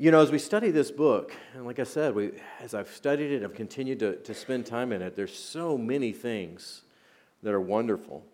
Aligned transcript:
You 0.00 0.12
know, 0.12 0.20
as 0.20 0.30
we 0.30 0.38
study 0.38 0.70
this 0.70 0.92
book, 0.92 1.32
and 1.54 1.66
like 1.66 1.80
I 1.80 1.82
said, 1.82 2.14
we, 2.14 2.30
as 2.60 2.72
I've 2.72 2.88
studied 2.88 3.32
it, 3.32 3.42
I've 3.42 3.56
continued 3.56 3.98
to, 3.98 4.14
to 4.14 4.32
spend 4.32 4.64
time 4.64 4.92
in 4.92 5.02
it, 5.02 5.16
there's 5.16 5.34
so 5.36 5.76
many 5.76 6.12
things 6.12 6.82
that 7.42 7.52
are 7.52 7.60
wonderful. 7.60 8.24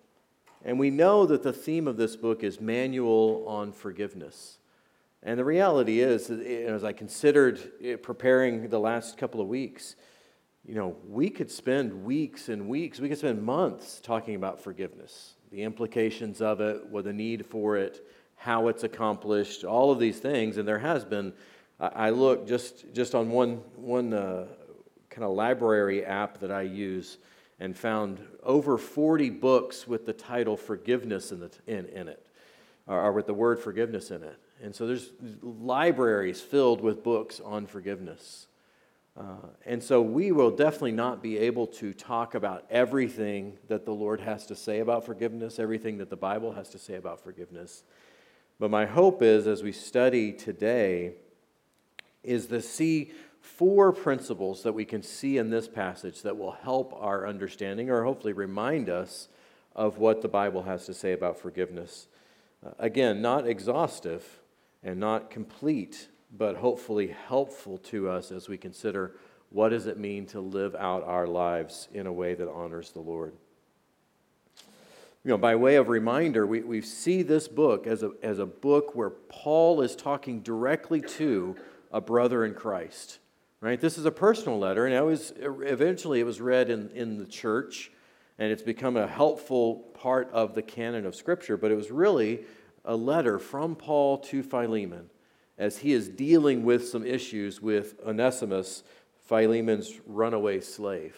And 0.63 0.79
we 0.79 0.91
know 0.91 1.25
that 1.25 1.43
the 1.43 1.55
theme 1.55 1.89
of 1.89 1.97
this 1.97 2.17
book 2.17 2.45
is 2.45 2.61
Manual 2.61 3.47
on 3.49 3.73
Forgiveness. 3.73 4.59
And 5.23 5.39
the 5.39 5.45
reality 5.47 6.01
is, 6.01 6.31
as 6.31 6.85
I 6.85 6.93
considered 6.93 7.59
eh, 7.83 7.97
preparing 7.97 8.69
the 8.69 8.79
last 8.79 9.17
couple 9.17 9.41
of 9.41 9.49
weeks, 9.49 9.97
you 10.69 10.75
know, 10.75 10.99
we 11.09 11.31
could 11.31 11.51
spend 11.51 12.05
weeks 12.05 12.51
and 12.51 12.69
weeks, 12.69 13.01
we 13.01 13.09
could 13.09 13.17
spend 13.17 13.43
months 13.43 14.03
talking 14.03 14.35
about 14.35 14.61
forgiveness, 14.61 15.37
the 15.51 15.63
implications 15.63 16.43
of 16.43 16.61
it, 16.61 16.87
what 16.89 17.05
the 17.05 17.13
need 17.15 17.47
for 17.47 17.79
it, 17.79 18.07
how 18.37 18.69
it's 18.69 18.85
accomplished, 18.85 19.65
all 19.65 19.91
of 19.91 19.99
these 19.99 20.19
things. 20.19 20.59
And 20.59 20.69
there 20.69 20.81
has 20.81 21.07
been 21.07 21.33
I 21.81 22.11
look 22.11 22.47
just, 22.47 22.93
just 22.95 23.15
on 23.15 23.31
one, 23.31 23.57
one 23.77 24.13
uh, 24.13 24.47
kind 25.11 25.25
of 25.25 25.33
library 25.33 26.05
app 26.05 26.39
that 26.41 26.51
I 26.51 26.63
use 26.63 27.19
and 27.59 27.77
found 27.77 28.21
over 28.43 28.79
40 28.79 29.31
books 29.31 29.87
with 29.87 30.07
the 30.07 30.13
title 30.13 30.57
Forgiveness 30.57 31.33
in, 31.33 31.41
the, 31.41 31.51
in, 31.67 31.87
in 31.87 32.09
it, 32.09 32.25
or, 32.87 33.01
or 33.01 33.13
with 33.13 33.27
the 33.27 33.35
word 33.35 33.59
forgiveness 33.59 34.11
in 34.11 34.23
it. 34.23 34.37
And 34.63 34.75
so 34.75 34.87
there's 34.87 35.11
libraries 35.43 36.41
filled 36.41 36.81
with 36.81 37.03
books 37.03 37.41
on 37.45 37.67
forgiveness. 37.67 38.47
Uh, 39.17 39.37
and 39.65 39.83
so 39.83 40.03
we 40.03 40.33
will 40.33 40.51
definitely 40.51 40.93
not 40.93 41.23
be 41.23 41.39
able 41.39 41.67
to 41.69 41.93
talk 41.93 42.35
about 42.35 42.65
everything 42.71 43.57
that 43.69 43.85
the 43.85 43.93
Lord 43.93 44.21
has 44.21 44.47
to 44.47 44.57
say 44.57 44.81
about 44.81 45.07
forgiveness, 45.07 45.59
everything 45.59 45.99
that 45.99 46.11
the 46.11 46.17
Bible 46.17 46.53
has 46.53 46.69
to 46.71 46.79
say 46.79 46.95
about 46.95 47.21
forgiveness. 47.21 47.85
But 48.59 48.71
my 48.71 48.87
hope 48.87 49.23
is 49.23 49.47
as 49.47 49.63
we 49.63 49.73
study 49.73 50.33
today, 50.33 51.15
is 52.25 52.47
to 52.47 52.61
see 52.61 53.13
four 53.41 53.93
principles 53.93 54.63
that 54.63 54.73
we 54.73 54.85
can 54.85 55.03
see 55.03 55.39
in 55.39 55.51
this 55.51 55.69
passage 55.69 56.23
that 56.23 56.37
will 56.37 56.53
help 56.53 56.95
our 56.99 57.27
understanding 57.27 57.91
or 57.91 58.05
hopefully 58.05 58.33
remind 58.33 58.89
us 58.89 59.29
of 59.77 59.99
what 59.99 60.23
the 60.23 60.29
Bible 60.29 60.63
has 60.63 60.87
to 60.87 60.95
say 60.95 61.13
about 61.13 61.39
forgiveness. 61.39 62.07
Uh, 62.65 62.71
again, 62.79 63.21
not 63.21 63.47
exhaustive 63.47 64.41
and 64.83 64.99
not 64.99 65.31
complete, 65.31 66.09
but 66.37 66.57
hopefully 66.57 67.15
helpful 67.29 67.79
to 67.79 68.09
us 68.09 68.33
as 68.33 68.49
we 68.49 68.57
consider 68.57 69.15
what 69.51 69.69
does 69.69 69.87
it 69.87 69.99
mean 69.99 70.27
to 70.27 70.41
live 70.41 70.75
out 70.75 71.05
our 71.05 71.27
lives 71.27 71.89
in 71.93 72.07
a 72.07 72.13
way 72.13 72.35
that 72.35 72.51
honors 72.51 72.91
the 72.91 73.01
Lord. 73.01 73.35
You 75.23 75.31
know, 75.31 75.39
by 75.39 75.57
way 75.57 75.77
of 75.77 75.89
reminder, 75.89 76.47
we, 76.47 76.61
we 76.61 76.83
see 76.83 77.23
this 77.23 77.49
book 77.49 77.87
as 77.87 78.03
a, 78.03 78.11
as 78.23 78.39
a 78.39 78.47
book 78.47 78.95
where 78.95 79.11
Paul 79.11 79.81
is 79.81 79.97
talking 79.97 80.41
directly 80.41 81.01
to 81.01 81.57
a 81.95 82.01
brother 82.01 82.45
in 82.45 82.53
Christ. 82.53 83.21
Right? 83.61 83.81
This 83.81 83.97
is 83.97 84.05
a 84.05 84.11
personal 84.11 84.59
letter, 84.59 84.85
and 84.85 84.95
it 84.95 85.01
was, 85.01 85.33
eventually 85.39 86.21
it 86.21 86.25
was 86.25 86.39
read 86.39 86.69
in, 86.69 86.91
in 86.91 87.19
the 87.19 87.25
church, 87.25 87.91
and 88.39 88.53
it's 88.53 88.63
become 88.63 88.99
a 88.99 89.07
helpful 89.07 89.77
part 89.95 90.29
of 90.33 90.55
the 90.55 90.61
canon 90.61 91.07
of 91.07 91.15
Scripture, 91.15 91.57
but 91.57 91.71
it 91.71 91.77
was 91.77 91.91
really 91.91 92.45
a 92.85 92.95
letter 92.95 93.39
from 93.39 93.75
Paul 93.75 94.19
to 94.19 94.43
Philemon 94.43 95.09
as 95.57 95.79
he 95.79 95.93
is 95.93 96.09
dealing 96.09 96.65
with 96.65 96.87
some 96.87 97.07
issues 97.07 97.63
with 97.63 97.95
Onesimus, 98.05 98.83
Philemon's 99.27 99.99
runaway 100.05 100.61
slave. 100.61 101.17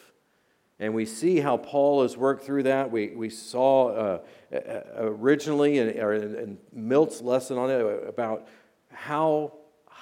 And 0.79 0.93
we 0.95 1.07
see 1.07 1.41
how 1.41 1.57
Paul 1.57 2.03
has 2.03 2.19
worked 2.19 2.45
through 2.45 2.65
that. 2.65 2.93
We, 2.93 3.09
we 3.09 3.31
saw 3.31 3.89
uh, 3.89 4.19
originally 4.99 5.79
in, 5.79 5.89
in 5.89 6.59
Milt's 6.71 7.23
lesson 7.23 7.57
on 7.57 7.71
it 7.71 8.09
about 8.09 8.47
how 8.93 9.55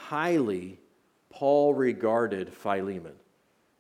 highly 0.08 0.78
Paul 1.30 1.74
regarded 1.74 2.52
Philemon, 2.52 3.14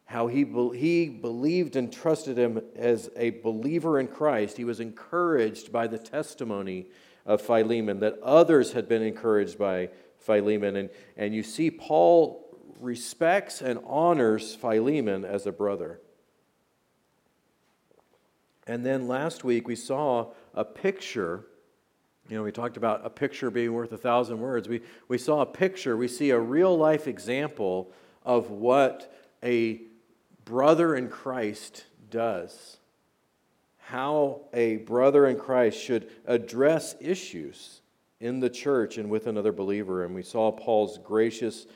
how 0.06 0.26
he, 0.26 0.44
he 0.74 1.08
believed 1.08 1.76
and 1.76 1.92
trusted 1.92 2.36
him 2.36 2.60
as 2.76 3.10
a 3.16 3.30
believer 3.30 4.00
in 4.00 4.08
Christ. 4.08 4.56
He 4.56 4.64
was 4.64 4.80
encouraged 4.80 5.70
by 5.70 5.86
the 5.86 5.98
testimony 5.98 6.86
of 7.26 7.40
Philemon, 7.40 8.00
that 8.00 8.18
others 8.22 8.72
had 8.72 8.88
been 8.88 9.02
encouraged 9.02 9.58
by 9.58 9.90
Philemon. 10.18 10.76
And, 10.76 10.90
and 11.16 11.34
you 11.34 11.42
see, 11.42 11.70
Paul 11.70 12.44
respects 12.80 13.62
and 13.62 13.78
honors 13.86 14.54
Philemon 14.54 15.24
as 15.24 15.46
a 15.46 15.52
brother. 15.52 16.00
And 18.66 18.84
then 18.84 19.08
last 19.08 19.44
week 19.44 19.68
we 19.68 19.76
saw 19.76 20.32
a 20.54 20.64
picture 20.64 21.46
you 22.28 22.36
know, 22.36 22.42
we 22.42 22.52
talked 22.52 22.76
about 22.76 23.04
a 23.04 23.10
picture 23.10 23.50
being 23.50 23.72
worth 23.72 23.92
a 23.92 23.98
thousand 23.98 24.40
words. 24.40 24.68
We, 24.68 24.80
we 25.08 25.18
saw 25.18 25.40
a 25.40 25.46
picture, 25.46 25.96
we 25.96 26.08
see 26.08 26.30
a 26.30 26.38
real 26.38 26.76
life 26.76 27.06
example 27.06 27.92
of 28.22 28.50
what 28.50 29.14
a 29.42 29.82
brother 30.44 30.94
in 30.96 31.08
Christ 31.08 31.84
does. 32.10 32.78
How 33.78 34.40
a 34.54 34.76
brother 34.78 35.26
in 35.26 35.38
Christ 35.38 35.78
should 35.78 36.10
address 36.24 36.96
issues 37.00 37.82
in 38.20 38.40
the 38.40 38.48
church 38.48 38.96
and 38.96 39.10
with 39.10 39.26
another 39.26 39.52
believer. 39.52 40.04
And 40.04 40.14
we 40.14 40.22
saw 40.22 40.50
Paul's 40.50 40.98
gracious 40.98 41.66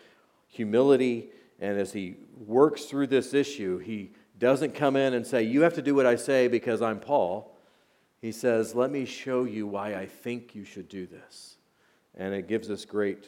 humility. 0.47 1.31
And 1.61 1.79
as 1.79 1.93
he 1.93 2.17
works 2.47 2.87
through 2.87 3.09
this 3.09 3.35
issue, 3.35 3.77
he 3.77 4.13
doesn't 4.39 4.75
come 4.75 4.97
in 4.97 5.13
and 5.13 5.27
say, 5.27 5.43
You 5.43 5.61
have 5.63 5.75
to 5.75 5.83
do 5.83 5.95
what 5.95 6.07
I 6.07 6.17
say 6.17 6.49
because 6.49 6.81
I'm 6.81 7.01
Paul 7.01 7.58
he 8.21 8.33
says, 8.33 8.75
Let 8.75 8.91
me 8.91 9.05
show 9.05 9.45
you 9.45 9.67
why 9.67 9.95
I 9.95 10.07
think 10.07 10.55
you 10.55 10.65
should 10.65 10.89
do 10.89 11.07
this. 11.07 11.57
And 12.17 12.35
it 12.35 12.49
gives 12.49 12.71
us 12.71 12.85
great, 12.85 13.27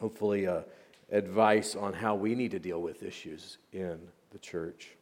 hopefully, 0.00 0.46
uh, 0.46 0.62
advice 1.10 1.76
on 1.76 1.92
how 1.92 2.14
we 2.14 2.34
need 2.34 2.52
to 2.52 2.58
deal 2.58 2.80
with 2.80 3.02
issues 3.02 3.58
in 3.72 3.98
the 4.30 4.38
church. 4.38 4.96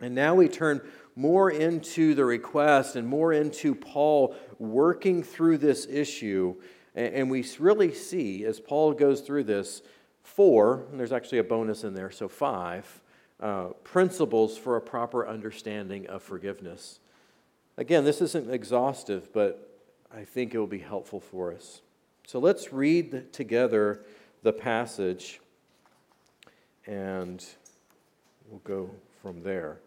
And 0.00 0.14
now 0.14 0.34
we 0.34 0.48
turn 0.48 0.80
more 1.14 1.50
into 1.50 2.14
the 2.14 2.24
request 2.24 2.96
and 2.96 3.06
more 3.06 3.32
into 3.32 3.74
Paul 3.74 4.34
working 4.58 5.22
through 5.22 5.58
this 5.58 5.86
issue. 5.86 6.56
And 6.94 7.30
we 7.30 7.46
really 7.58 7.94
see, 7.94 8.44
as 8.44 8.58
Paul 8.60 8.92
goes 8.92 9.20
through 9.20 9.44
this, 9.44 9.82
four, 10.22 10.86
and 10.90 10.98
there's 10.98 11.12
actually 11.12 11.38
a 11.38 11.44
bonus 11.44 11.84
in 11.84 11.94
there, 11.94 12.10
so 12.10 12.28
five, 12.28 13.00
uh, 13.40 13.66
principles 13.84 14.56
for 14.56 14.76
a 14.76 14.80
proper 14.80 15.28
understanding 15.28 16.06
of 16.08 16.22
forgiveness. 16.22 17.00
Again, 17.76 18.04
this 18.04 18.20
isn't 18.20 18.50
exhaustive, 18.50 19.32
but 19.32 19.80
I 20.14 20.24
think 20.24 20.54
it 20.54 20.58
will 20.58 20.66
be 20.66 20.78
helpful 20.78 21.20
for 21.20 21.52
us. 21.52 21.82
So 22.26 22.38
let's 22.38 22.72
read 22.72 23.32
together 23.32 24.04
the 24.42 24.52
passage 24.52 25.40
and 26.86 27.44
we'll 28.48 28.60
go 28.60 28.90
from 29.20 29.42
there. 29.42 29.78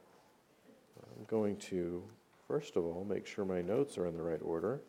I'm 1.18 1.26
going 1.26 1.56
to, 1.58 2.04
first 2.48 2.76
of 2.76 2.84
all, 2.84 3.06
make 3.08 3.26
sure 3.26 3.46
my 3.46 3.62
notes 3.62 3.98
are 3.98 4.06
in 4.06 4.18
the 4.18 4.24
right 4.24 4.42
order. 4.44 4.82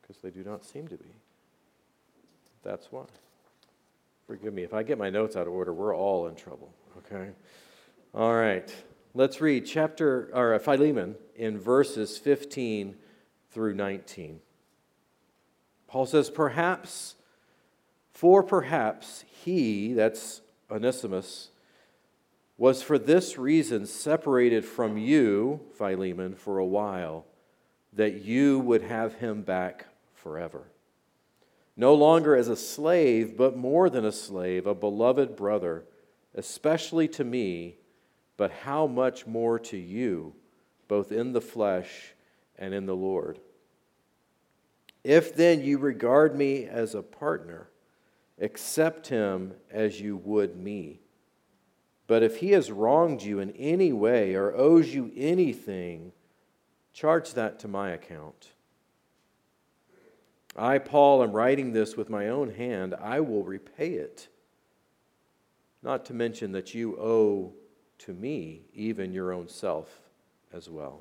Because 0.00 0.22
they 0.22 0.30
do 0.30 0.42
not 0.42 0.64
seem 0.64 0.88
to 0.88 0.96
be. 0.96 1.10
That's 2.62 2.90
why. 2.90 3.04
Forgive 4.26 4.54
me. 4.54 4.62
If 4.62 4.72
I 4.72 4.82
get 4.82 4.96
my 4.96 5.10
notes 5.10 5.36
out 5.36 5.46
of 5.46 5.52
order, 5.52 5.72
we're 5.72 5.94
all 5.94 6.26
in 6.28 6.34
trouble, 6.34 6.72
okay? 6.98 7.30
All 8.16 8.32
right, 8.32 8.72
let's 9.12 9.40
read 9.40 9.66
chapter 9.66 10.30
or 10.32 10.56
Philemon 10.60 11.16
in 11.34 11.58
verses 11.58 12.16
15 12.16 12.94
through 13.50 13.74
19. 13.74 14.38
Paul 15.88 16.06
says, 16.06 16.30
Perhaps, 16.30 17.16
for 18.12 18.44
perhaps 18.44 19.24
he, 19.42 19.94
that's 19.94 20.42
Onesimus, 20.70 21.48
was 22.56 22.84
for 22.84 23.00
this 23.00 23.36
reason 23.36 23.84
separated 23.84 24.64
from 24.64 24.96
you, 24.96 25.62
Philemon, 25.76 26.36
for 26.36 26.58
a 26.58 26.64
while, 26.64 27.24
that 27.92 28.22
you 28.22 28.60
would 28.60 28.82
have 28.82 29.14
him 29.14 29.42
back 29.42 29.86
forever. 30.14 30.62
No 31.76 31.92
longer 31.94 32.36
as 32.36 32.46
a 32.46 32.54
slave, 32.54 33.36
but 33.36 33.56
more 33.56 33.90
than 33.90 34.04
a 34.04 34.12
slave, 34.12 34.68
a 34.68 34.74
beloved 34.74 35.34
brother, 35.34 35.82
especially 36.36 37.08
to 37.08 37.24
me 37.24 37.78
but 38.36 38.50
how 38.50 38.86
much 38.86 39.26
more 39.26 39.58
to 39.58 39.76
you, 39.76 40.34
both 40.88 41.12
in 41.12 41.32
the 41.32 41.40
flesh 41.40 42.14
and 42.58 42.74
in 42.74 42.86
the 42.86 42.96
Lord? 42.96 43.38
If 45.02 45.36
then 45.36 45.62
you 45.62 45.78
regard 45.78 46.36
me 46.36 46.64
as 46.64 46.94
a 46.94 47.02
partner, 47.02 47.68
accept 48.40 49.08
him 49.08 49.54
as 49.70 50.00
you 50.00 50.16
would 50.16 50.56
me. 50.56 51.00
But 52.06 52.22
if 52.22 52.38
he 52.38 52.52
has 52.52 52.70
wronged 52.70 53.22
you 53.22 53.38
in 53.38 53.50
any 53.52 53.92
way 53.92 54.34
or 54.34 54.54
owes 54.54 54.94
you 54.94 55.12
anything, 55.16 56.12
charge 56.92 57.34
that 57.34 57.58
to 57.60 57.68
my 57.68 57.90
account. 57.90 58.48
I, 60.56 60.78
Paul, 60.78 61.22
am 61.22 61.32
writing 61.32 61.72
this 61.72 61.96
with 61.96 62.08
my 62.08 62.28
own 62.28 62.54
hand. 62.54 62.94
I 63.00 63.20
will 63.20 63.42
repay 63.42 63.94
it. 63.94 64.28
Not 65.82 66.04
to 66.06 66.14
mention 66.14 66.52
that 66.52 66.74
you 66.74 66.96
owe 66.98 67.52
to 68.06 68.12
me, 68.12 68.62
even 68.74 69.12
your 69.12 69.32
own 69.32 69.48
self 69.48 69.88
as 70.52 70.68
well. 70.68 71.00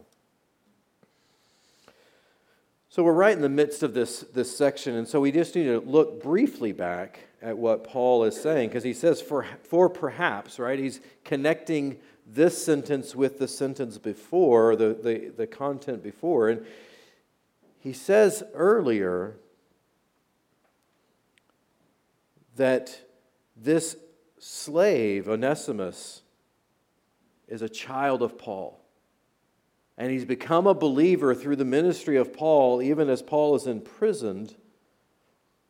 So 2.90 3.04
we're 3.04 3.14
right 3.14 3.36
in 3.36 3.42
the 3.42 3.50
midst 3.50 3.82
of 3.82 3.94
this, 3.94 4.20
this 4.20 4.56
section, 4.56 4.96
and 4.96 5.08
so 5.08 5.20
we 5.20 5.32
just 5.32 5.56
need 5.56 5.64
to 5.64 5.80
look 5.80 6.22
briefly 6.22 6.72
back 6.72 7.20
at 7.42 7.58
what 7.58 7.84
Paul 7.84 8.24
is 8.24 8.40
saying, 8.40 8.70
because 8.70 8.84
he 8.84 8.94
says, 8.94 9.22
for, 9.22 9.46
for 9.64 9.90
perhaps, 9.90 10.60
right? 10.60 10.80
He's 10.80 11.02
connecting 11.24 11.98
this 12.26 12.64
sentence 12.64 13.16
with 13.16 13.40
the 13.40 13.48
sentence 13.48 13.98
before, 13.98 14.76
the, 14.76 14.94
the, 14.94 15.34
the 15.36 15.48
content 15.48 16.02
before. 16.04 16.50
And 16.50 16.66
he 17.80 17.94
says 17.94 18.44
earlier 18.54 19.36
that 22.56 23.02
this 23.58 23.98
slave, 24.40 25.28
Onesimus, 25.28 26.22
is 27.54 27.62
a 27.62 27.70
child 27.70 28.24
of 28.24 28.36
Paul. 28.36 28.84
And 29.96 30.12
he's 30.12 30.26
become 30.26 30.66
a 30.66 30.74
believer 30.74 31.36
through 31.36 31.58
the 31.58 31.64
ministry 31.64 32.18
of 32.18 32.34
Paul, 32.34 32.82
even 32.82 33.12
as 33.12 33.22
Paul 33.22 33.54
is 33.54 33.68
imprisoned. 33.68 34.56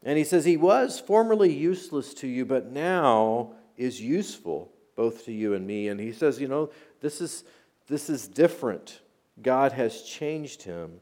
And 0.02 0.18
he 0.18 0.24
says, 0.24 0.46
He 0.46 0.56
was 0.56 1.02
formerly 1.02 1.52
useless 1.52 2.14
to 2.16 2.28
you, 2.28 2.46
but 2.46 2.72
now 2.72 3.56
is 3.76 4.00
useful 4.00 4.72
both 4.96 5.26
to 5.26 5.34
you 5.34 5.56
and 5.56 5.68
me. 5.68 5.90
And 5.90 6.00
he 6.00 6.14
says, 6.14 6.40
You 6.40 6.48
know, 6.48 6.70
this 7.02 7.20
is, 7.20 7.44
this 7.88 8.10
is 8.10 8.30
different. 8.30 9.02
God 9.42 9.74
has 9.74 10.04
changed 10.04 10.64
him. 10.64 11.02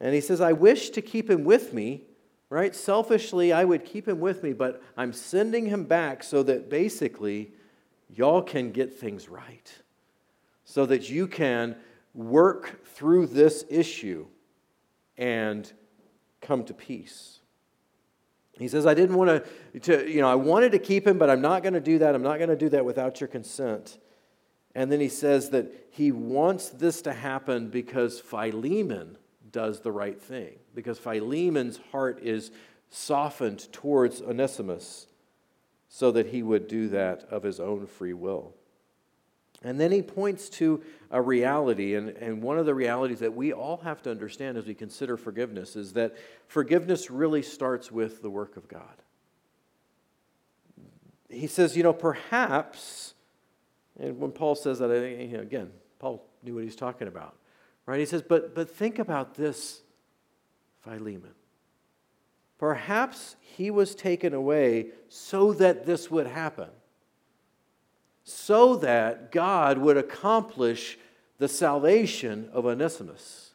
And 0.00 0.14
he 0.14 0.20
says, 0.20 0.42
I 0.42 0.52
wish 0.52 0.90
to 0.90 1.00
keep 1.00 1.30
him 1.30 1.44
with 1.44 1.72
me, 1.72 2.02
right? 2.50 2.74
Selfishly, 2.74 3.54
I 3.54 3.64
would 3.64 3.86
keep 3.86 4.06
him 4.06 4.20
with 4.20 4.42
me, 4.42 4.52
but 4.52 4.82
I'm 4.98 5.14
sending 5.14 5.64
him 5.64 5.84
back 5.84 6.22
so 6.22 6.42
that 6.42 6.68
basically 6.68 7.52
y'all 8.10 8.42
can 8.42 8.70
get 8.70 8.98
things 8.98 9.30
right, 9.30 9.72
so 10.64 10.86
that 10.86 11.10
you 11.10 11.26
can 11.26 11.76
work 12.14 12.86
through 12.86 13.26
this 13.26 13.64
issue 13.68 14.26
and 15.16 15.72
come 16.40 16.64
to 16.64 16.74
peace. 16.74 17.40
He 18.58 18.68
says, 18.68 18.86
I 18.86 18.94
didn't 18.94 19.16
want 19.16 19.44
to, 19.82 20.10
you 20.10 20.20
know, 20.20 20.28
I 20.28 20.36
wanted 20.36 20.72
to 20.72 20.78
keep 20.78 21.06
him, 21.06 21.18
but 21.18 21.28
I'm 21.28 21.40
not 21.40 21.62
going 21.62 21.74
to 21.74 21.80
do 21.80 21.98
that. 21.98 22.14
I'm 22.14 22.22
not 22.22 22.38
going 22.38 22.50
to 22.50 22.56
do 22.56 22.68
that 22.70 22.84
without 22.84 23.20
your 23.20 23.28
consent. 23.28 23.98
And 24.76 24.90
then 24.90 25.00
he 25.00 25.08
says 25.08 25.50
that 25.50 25.88
he 25.90 26.12
wants 26.12 26.68
this 26.68 27.02
to 27.02 27.12
happen 27.12 27.68
because 27.68 28.20
Philemon 28.20 29.16
does 29.50 29.80
the 29.80 29.92
right 29.92 30.20
thing, 30.20 30.54
because 30.74 30.98
Philemon's 30.98 31.80
heart 31.92 32.20
is 32.22 32.50
softened 32.90 33.72
towards 33.72 34.22
Onesimus 34.22 35.06
so 35.88 36.10
that 36.12 36.26
he 36.26 36.42
would 36.42 36.66
do 36.68 36.88
that 36.88 37.24
of 37.30 37.42
his 37.42 37.60
own 37.60 37.86
free 37.86 38.14
will. 38.14 38.54
And 39.64 39.80
then 39.80 39.90
he 39.90 40.02
points 40.02 40.50
to 40.50 40.82
a 41.10 41.20
reality, 41.20 41.94
and, 41.94 42.10
and 42.10 42.42
one 42.42 42.58
of 42.58 42.66
the 42.66 42.74
realities 42.74 43.20
that 43.20 43.34
we 43.34 43.54
all 43.54 43.78
have 43.78 44.02
to 44.02 44.10
understand 44.10 44.58
as 44.58 44.66
we 44.66 44.74
consider 44.74 45.16
forgiveness 45.16 45.74
is 45.74 45.94
that 45.94 46.14
forgiveness 46.46 47.10
really 47.10 47.42
starts 47.42 47.90
with 47.90 48.20
the 48.20 48.28
work 48.28 48.58
of 48.58 48.68
God. 48.68 48.82
He 51.30 51.46
says, 51.46 51.76
you 51.76 51.82
know, 51.82 51.94
perhaps, 51.94 53.14
and 53.98 54.20
when 54.20 54.32
Paul 54.32 54.54
says 54.54 54.80
that, 54.80 54.90
you 54.90 55.38
know, 55.38 55.40
again, 55.40 55.70
Paul 55.98 56.22
knew 56.42 56.56
what 56.56 56.64
he's 56.64 56.76
talking 56.76 57.08
about, 57.08 57.34
right? 57.86 57.98
He 57.98 58.06
says, 58.06 58.20
but, 58.20 58.54
but 58.54 58.70
think 58.70 58.98
about 58.98 59.34
this, 59.34 59.80
Philemon. 60.80 61.32
Perhaps 62.58 63.36
he 63.40 63.70
was 63.70 63.94
taken 63.94 64.34
away 64.34 64.88
so 65.08 65.54
that 65.54 65.86
this 65.86 66.10
would 66.10 66.26
happen 66.26 66.68
so 68.24 68.76
that 68.76 69.30
God 69.30 69.78
would 69.78 69.98
accomplish 69.98 70.98
the 71.38 71.48
salvation 71.48 72.48
of 72.52 72.64
Onesimus 72.64 73.52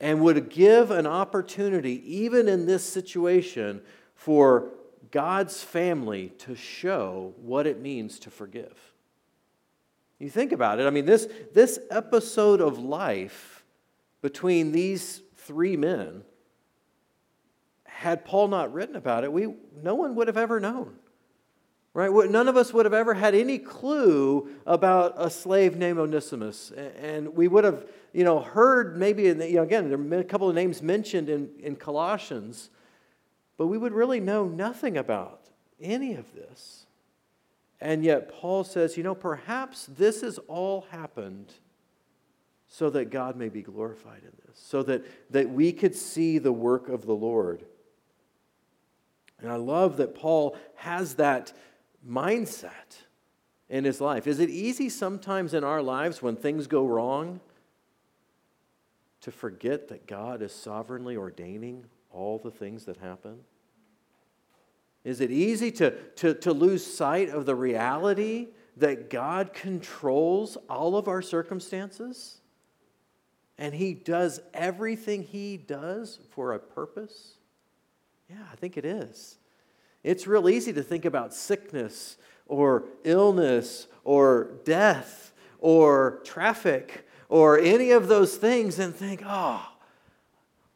and 0.00 0.20
would 0.20 0.48
give 0.48 0.90
an 0.90 1.06
opportunity, 1.06 2.02
even 2.16 2.48
in 2.48 2.66
this 2.66 2.84
situation, 2.84 3.80
for 4.14 4.70
God's 5.10 5.62
family 5.62 6.30
to 6.38 6.54
show 6.54 7.34
what 7.40 7.66
it 7.66 7.80
means 7.80 8.18
to 8.20 8.30
forgive. 8.30 8.92
You 10.18 10.30
think 10.30 10.52
about 10.52 10.80
it. 10.80 10.86
I 10.86 10.90
mean, 10.90 11.06
this, 11.06 11.28
this 11.54 11.78
episode 11.90 12.60
of 12.60 12.78
life 12.78 13.64
between 14.20 14.72
these 14.72 15.22
three 15.36 15.76
men, 15.76 16.22
had 17.84 18.24
Paul 18.24 18.48
not 18.48 18.72
written 18.72 18.96
about 18.96 19.24
it, 19.24 19.32
we, 19.32 19.54
no 19.82 19.94
one 19.94 20.14
would 20.14 20.26
have 20.26 20.36
ever 20.36 20.60
known. 20.60 20.96
Right? 21.92 22.30
None 22.30 22.46
of 22.46 22.56
us 22.56 22.72
would 22.72 22.86
have 22.86 22.94
ever 22.94 23.14
had 23.14 23.34
any 23.34 23.58
clue 23.58 24.48
about 24.64 25.14
a 25.16 25.28
slave 25.28 25.76
named 25.76 25.98
Onesimus. 25.98 26.70
And 26.70 27.34
we 27.34 27.48
would 27.48 27.64
have, 27.64 27.84
you 28.12 28.22
know, 28.22 28.38
heard 28.38 28.96
maybe, 28.96 29.24
you 29.24 29.34
know, 29.34 29.62
again, 29.62 29.90
there 29.90 30.18
are 30.18 30.22
a 30.22 30.24
couple 30.24 30.48
of 30.48 30.54
names 30.54 30.82
mentioned 30.82 31.28
in, 31.28 31.50
in 31.58 31.74
Colossians, 31.74 32.70
but 33.56 33.66
we 33.66 33.76
would 33.76 33.92
really 33.92 34.20
know 34.20 34.44
nothing 34.44 34.96
about 34.96 35.48
any 35.80 36.14
of 36.14 36.32
this. 36.32 36.86
And 37.80 38.04
yet, 38.04 38.28
Paul 38.28 38.62
says, 38.62 38.96
you 38.96 39.02
know, 39.02 39.14
perhaps 39.14 39.86
this 39.86 40.20
has 40.20 40.38
all 40.46 40.86
happened 40.90 41.52
so 42.68 42.88
that 42.90 43.10
God 43.10 43.36
may 43.36 43.48
be 43.48 43.62
glorified 43.62 44.22
in 44.22 44.30
this, 44.46 44.56
so 44.58 44.84
that, 44.84 45.04
that 45.30 45.50
we 45.50 45.72
could 45.72 45.96
see 45.96 46.38
the 46.38 46.52
work 46.52 46.88
of 46.88 47.04
the 47.04 47.14
Lord. 47.14 47.64
And 49.40 49.50
I 49.50 49.56
love 49.56 49.96
that 49.96 50.14
Paul 50.14 50.56
has 50.76 51.14
that 51.14 51.52
mindset 52.06 53.04
in 53.68 53.84
his 53.84 54.00
life. 54.00 54.26
Is 54.26 54.40
it 54.40 54.50
easy 54.50 54.88
sometimes 54.88 55.54
in 55.54 55.64
our 55.64 55.82
lives 55.82 56.22
when 56.22 56.36
things 56.36 56.66
go 56.66 56.86
wrong 56.86 57.40
to 59.20 59.30
forget 59.30 59.88
that 59.88 60.06
God 60.06 60.42
is 60.42 60.52
sovereignly 60.52 61.16
ordaining 61.16 61.84
all 62.10 62.38
the 62.38 62.50
things 62.50 62.84
that 62.86 62.96
happen? 62.96 63.38
Is 65.04 65.20
it 65.20 65.30
easy 65.30 65.70
to, 65.72 65.92
to, 66.16 66.34
to 66.34 66.52
lose 66.52 66.84
sight 66.84 67.30
of 67.30 67.46
the 67.46 67.54
reality 67.54 68.48
that 68.76 69.08
God 69.08 69.52
controls 69.52 70.56
all 70.68 70.96
of 70.96 71.08
our 71.08 71.22
circumstances? 71.22 72.40
And 73.56 73.74
He 73.74 73.94
does 73.94 74.40
everything 74.52 75.22
He 75.22 75.56
does 75.56 76.18
for 76.30 76.52
a 76.52 76.58
purpose? 76.58 77.34
Yeah, 78.28 78.44
I 78.52 78.56
think 78.56 78.76
it 78.76 78.84
is. 78.84 79.38
It's 80.02 80.26
real 80.26 80.48
easy 80.48 80.72
to 80.72 80.82
think 80.82 81.04
about 81.04 81.34
sickness 81.34 82.16
or 82.46 82.84
illness 83.04 83.86
or 84.04 84.52
death 84.64 85.32
or 85.58 86.20
traffic 86.24 87.06
or 87.28 87.58
any 87.58 87.90
of 87.90 88.08
those 88.08 88.36
things 88.36 88.78
and 88.78 88.94
think, 88.94 89.22
oh, 89.24 89.66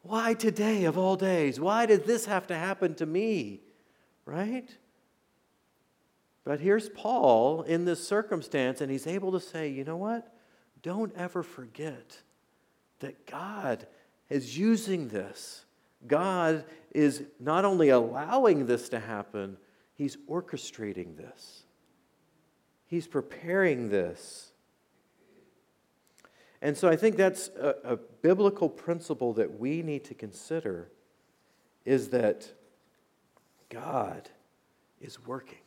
why 0.03 0.35
today 0.35 0.85
of 0.85 0.97
all 0.97 1.15
days? 1.15 1.59
Why 1.59 1.85
did 1.85 2.05
this 2.05 2.27
have 2.27 2.47
to 2.47 2.55
happen 2.55 2.93
to 2.95 3.05
me? 3.05 3.61
Right? 4.25 4.69
But 6.43 6.59
here's 6.59 6.89
Paul 6.89 7.63
in 7.63 7.85
this 7.85 8.07
circumstance, 8.07 8.79
and 8.79 8.91
he's 8.91 9.07
able 9.07 9.31
to 9.31 9.39
say, 9.39 9.67
you 9.67 9.83
know 9.83 9.97
what? 9.97 10.31
Don't 10.83 11.11
ever 11.15 11.41
forget 11.41 12.21
that 12.99 13.25
God 13.25 13.87
is 14.29 14.57
using 14.57 15.07
this 15.07 15.64
God 16.07 16.65
is 16.93 17.23
not 17.39 17.65
only 17.65 17.89
allowing 17.89 18.65
this 18.65 18.89
to 18.89 18.99
happen, 18.99 19.57
He's 19.93 20.17
orchestrating 20.29 21.15
this. 21.15 21.63
He's 22.85 23.07
preparing 23.07 23.89
this. 23.89 24.51
And 26.61 26.77
so 26.77 26.89
I 26.89 26.95
think 26.95 27.15
that's 27.15 27.49
a, 27.59 27.75
a, 27.83 27.97
biblical 27.97 28.69
principle 28.69 29.33
that 29.33 29.59
we 29.59 29.83
need 29.83 30.03
to 30.05 30.13
consider 30.13 30.89
is 31.85 32.09
that 32.09 32.51
God 33.69 34.29
is 34.99 35.23
working. 35.25 35.59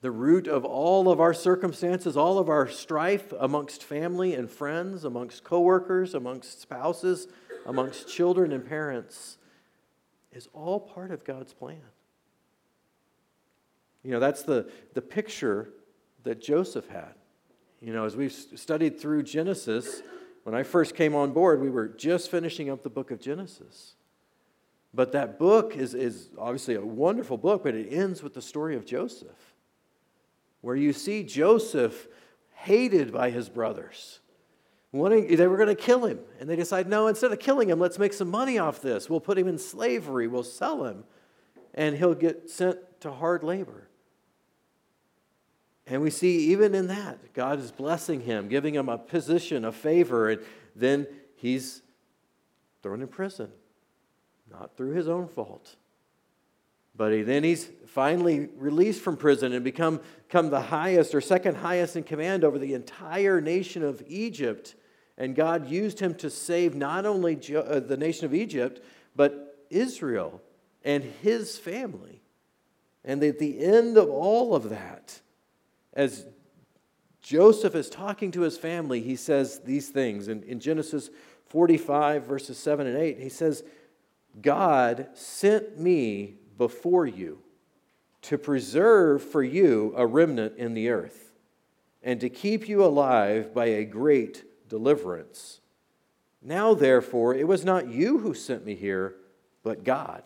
The 0.00 0.10
root 0.10 0.48
of 0.48 0.64
all 0.64 1.08
of 1.08 1.20
our 1.20 1.32
circumstances, 1.32 2.16
all 2.16 2.38
of 2.38 2.48
our 2.48 2.68
strife 2.68 3.32
amongst 3.38 3.84
family 3.84 4.34
and 4.34 4.50
friends, 4.50 5.04
amongst 5.04 5.44
coworkers, 5.44 6.14
amongst 6.14 6.60
spouses, 6.60 7.28
amongst 7.66 8.08
children 8.08 8.52
and 8.52 8.66
parents 8.66 9.36
is 10.32 10.48
all 10.54 10.80
part 10.80 11.10
of 11.10 11.24
God's 11.24 11.52
plan. 11.52 11.80
You 14.02 14.12
know, 14.12 14.20
that's 14.20 14.44
the, 14.44 14.70
the 14.94 15.02
picture 15.02 15.70
that 16.22 16.40
Joseph 16.40 16.88
had. 16.88 17.14
You 17.80 17.92
know, 17.92 18.04
as 18.04 18.16
we've 18.16 18.32
studied 18.32 18.98
through 18.98 19.24
Genesis, 19.24 20.02
when 20.44 20.54
I 20.54 20.62
first 20.62 20.94
came 20.94 21.14
on 21.14 21.32
board, 21.32 21.60
we 21.60 21.68
were 21.68 21.88
just 21.88 22.30
finishing 22.30 22.70
up 22.70 22.82
the 22.82 22.90
book 22.90 23.10
of 23.10 23.20
Genesis. 23.20 23.94
But 24.94 25.12
that 25.12 25.38
book 25.38 25.76
is, 25.76 25.92
is 25.92 26.30
obviously 26.38 26.76
a 26.76 26.80
wonderful 26.80 27.36
book, 27.36 27.64
but 27.64 27.74
it 27.74 27.92
ends 27.92 28.22
with 28.22 28.32
the 28.32 28.40
story 28.40 28.76
of 28.76 28.86
Joseph, 28.86 29.54
where 30.60 30.76
you 30.76 30.92
see 30.92 31.22
Joseph 31.24 32.06
hated 32.54 33.12
by 33.12 33.30
his 33.30 33.48
brothers 33.48 34.20
they 34.92 35.46
were 35.46 35.56
going 35.56 35.68
to 35.68 35.74
kill 35.74 36.06
him. 36.06 36.20
And 36.40 36.48
they 36.48 36.56
decide, 36.56 36.88
no, 36.88 37.06
instead 37.06 37.32
of 37.32 37.38
killing 37.38 37.68
him, 37.68 37.78
let's 37.78 37.98
make 37.98 38.12
some 38.12 38.30
money 38.30 38.58
off 38.58 38.80
this. 38.80 39.10
We'll 39.10 39.20
put 39.20 39.38
him 39.38 39.48
in 39.48 39.58
slavery, 39.58 40.28
we'll 40.28 40.42
sell 40.42 40.84
him, 40.84 41.04
and 41.74 41.96
he'll 41.96 42.14
get 42.14 42.50
sent 42.50 42.78
to 43.00 43.12
hard 43.12 43.42
labor. 43.42 43.88
And 45.86 46.02
we 46.02 46.10
see 46.10 46.50
even 46.50 46.74
in 46.74 46.88
that, 46.88 47.32
God 47.32 47.60
is 47.60 47.70
blessing 47.70 48.20
him, 48.20 48.48
giving 48.48 48.74
him 48.74 48.88
a 48.88 48.98
position, 48.98 49.64
a 49.64 49.72
favor, 49.72 50.30
and 50.30 50.42
then 50.74 51.06
he's 51.36 51.82
thrown 52.82 53.02
in 53.02 53.08
prison, 53.08 53.50
not 54.50 54.76
through 54.76 54.92
his 54.92 55.08
own 55.08 55.28
fault. 55.28 55.76
But 56.96 57.12
he, 57.12 57.22
then 57.22 57.44
he's 57.44 57.70
finally 57.86 58.48
released 58.56 59.02
from 59.02 59.16
prison 59.16 59.52
and 59.52 59.64
become, 59.64 60.00
become 60.28 60.50
the 60.50 60.60
highest 60.60 61.14
or 61.14 61.20
second 61.20 61.56
highest 61.56 61.96
in 61.96 62.04
command 62.04 62.44
over 62.44 62.58
the 62.58 62.74
entire 62.74 63.40
nation 63.40 63.82
of 63.82 64.02
Egypt. 64.06 64.74
And 65.18 65.34
God 65.34 65.68
used 65.68 66.00
him 66.00 66.14
to 66.16 66.30
save 66.30 66.74
not 66.74 67.06
only 67.06 67.38
uh, 67.54 67.80
the 67.80 67.96
nation 67.96 68.24
of 68.24 68.34
Egypt, 68.34 68.82
but 69.14 69.64
Israel 69.70 70.40
and 70.84 71.04
his 71.04 71.58
family. 71.58 72.22
And 73.04 73.22
at 73.22 73.38
the 73.38 73.64
end 73.64 73.96
of 73.96 74.08
all 74.10 74.54
of 74.54 74.70
that, 74.70 75.20
as 75.92 76.26
Joseph 77.22 77.74
is 77.74 77.88
talking 77.88 78.30
to 78.32 78.42
his 78.42 78.58
family, 78.58 79.00
he 79.00 79.16
says 79.16 79.60
these 79.64 79.88
things. 79.88 80.28
In, 80.28 80.42
in 80.44 80.60
Genesis 80.60 81.10
45, 81.48 82.24
verses 82.24 82.58
7 82.58 82.86
and 82.86 82.96
8, 82.96 83.18
he 83.18 83.28
says, 83.28 83.64
God 84.40 85.08
sent 85.14 85.78
me 85.78 86.36
before 86.56 87.06
you 87.06 87.38
to 88.22 88.38
preserve 88.38 89.22
for 89.22 89.42
you 89.42 89.92
a 89.96 90.06
remnant 90.06 90.56
in 90.56 90.74
the 90.74 90.88
earth 90.88 91.32
and 92.02 92.20
to 92.20 92.28
keep 92.28 92.68
you 92.68 92.84
alive 92.84 93.54
by 93.54 93.66
a 93.66 93.84
great 93.84 94.44
deliverance. 94.68 95.60
Now, 96.42 96.74
therefore, 96.74 97.34
it 97.34 97.46
was 97.46 97.64
not 97.64 97.88
you 97.88 98.18
who 98.18 98.34
sent 98.34 98.64
me 98.64 98.74
here, 98.74 99.16
but 99.62 99.84
God. 99.84 100.22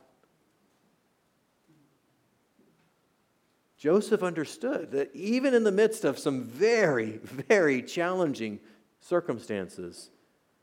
Joseph 3.79 4.23
understood 4.23 4.91
that 4.93 5.15
even 5.15 5.55
in 5.55 5.65
the 5.65 5.73
midst 5.73 6.05
of 6.05 6.19
some 6.19 6.45
very, 6.45 7.19
very 7.23 7.83
challenging 7.83 8.61
circumstances, 9.01 10.11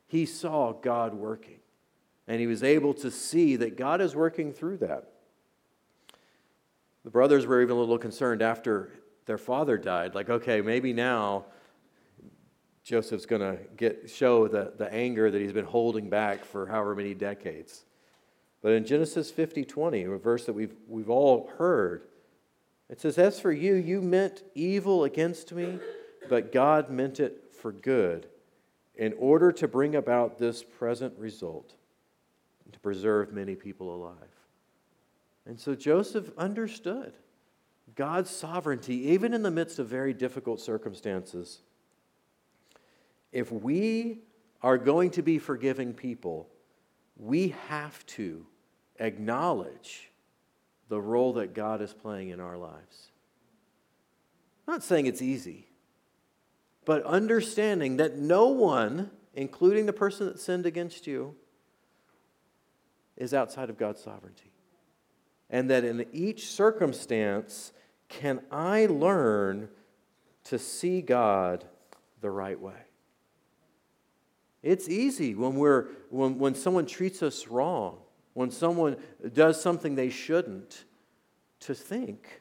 he 0.06 0.26
saw 0.26 0.72
God 0.72 1.16
working. 1.16 1.60
And 2.28 2.40
he 2.40 2.46
was 2.46 2.62
able 2.62 2.94
to 2.96 3.10
see 3.10 3.56
that 3.56 3.78
God 3.78 4.02
is 4.02 4.16
working 4.16 4.54
through 4.54 4.78
that. 4.78 5.10
The 7.08 7.12
brothers 7.12 7.46
were 7.46 7.62
even 7.62 7.78
a 7.78 7.80
little 7.80 7.98
concerned 7.98 8.42
after 8.42 8.90
their 9.28 9.38
father 9.38 9.78
died. 9.78 10.14
Like, 10.14 10.30
okay, 10.30 10.60
maybe 10.60 10.92
now 10.92 11.46
Joseph's 12.84 13.26
going 13.26 13.40
to 13.40 13.58
get 13.78 14.10
show 14.10 14.50
the, 14.50 14.74
the 14.78 14.94
anger 14.94 15.32
that 15.32 15.40
he's 15.40 15.54
been 15.54 15.64
holding 15.64 16.10
back 16.10 16.44
for 16.44 16.66
however 16.68 16.96
many 16.96 17.14
decades. 17.14 17.86
But 18.62 18.74
in 18.74 18.84
Genesis 18.84 19.32
50 19.32 19.64
20, 19.64 20.04
a 20.04 20.18
verse 20.18 20.46
that 20.48 20.52
we've, 20.52 20.76
we've 20.86 21.10
all 21.10 21.50
heard, 21.58 22.04
it 22.90 23.00
says, 23.00 23.18
As 23.18 23.40
for 23.40 23.54
you, 23.54 23.76
you 23.76 24.02
meant 24.02 24.44
evil 24.54 25.06
against 25.06 25.54
me, 25.54 25.80
but 26.28 26.52
God 26.52 26.90
meant 26.90 27.22
it 27.22 27.54
for 27.54 27.72
good, 27.72 28.28
in 28.96 29.14
order 29.18 29.54
to 29.54 29.66
bring 29.70 29.96
about 29.96 30.40
this 30.40 30.62
present 30.62 31.18
result, 31.18 31.74
to 32.70 32.80
preserve 32.82 33.32
many 33.32 33.56
people 33.56 33.96
alive. 33.96 34.37
And 35.48 35.58
so 35.58 35.76
Joseph 35.76 36.30
understood 36.38 37.14
God's 37.96 38.30
sovereignty, 38.30 39.10
even 39.12 39.34
in 39.34 39.44
the 39.44 39.52
midst 39.52 39.80
of 39.80 39.88
very 39.88 40.14
difficult 40.14 40.60
circumstances. 40.60 41.62
If 43.32 43.52
we 43.52 44.20
are 44.62 44.78
going 44.78 45.12
to 45.12 45.22
be 45.22 45.40
forgiving 45.40 45.94
people, 45.94 46.50
we 47.16 47.56
have 47.70 48.06
to 48.08 48.46
acknowledge 49.00 50.12
the 50.90 51.00
role 51.00 51.34
that 51.34 51.54
God 51.54 51.82
is 51.82 51.94
playing 51.94 52.30
in 52.30 52.42
our 52.42 52.58
lives. 52.58 53.12
I'm 54.68 54.74
not 54.74 54.84
saying 54.84 55.06
it's 55.06 55.22
easy, 55.22 55.70
but 56.84 57.04
understanding 57.04 57.98
that 57.98 58.18
no 58.18 58.48
one, 58.48 59.12
including 59.34 59.86
the 59.86 59.94
person 59.94 60.28
that 60.28 60.40
sinned 60.40 60.66
against 60.66 61.08
you, 61.08 61.36
is 63.16 63.34
outside 63.34 63.70
of 63.70 63.78
God's 63.78 64.04
sovereignty. 64.04 64.52
And 65.50 65.70
that 65.70 65.84
in 65.84 66.06
each 66.12 66.50
circumstance, 66.50 67.72
can 68.10 68.42
I 68.52 68.88
learn 68.88 69.70
to 70.46 70.60
see 70.60 71.02
God 71.02 71.66
the 72.22 72.30
right 72.30 72.60
way? 72.60 72.74
It's 74.64 74.90
easy 74.90 75.36
when, 75.36 75.56
we're, 75.56 75.88
when, 76.10 76.38
when 76.38 76.56
someone 76.56 76.86
treats 76.86 77.24
us 77.24 77.48
wrong 77.48 78.00
when 78.38 78.52
someone 78.52 78.96
does 79.34 79.60
something 79.60 79.96
they 79.96 80.12
shouldn't, 80.12 80.86
to 81.60 81.74
think, 81.74 82.40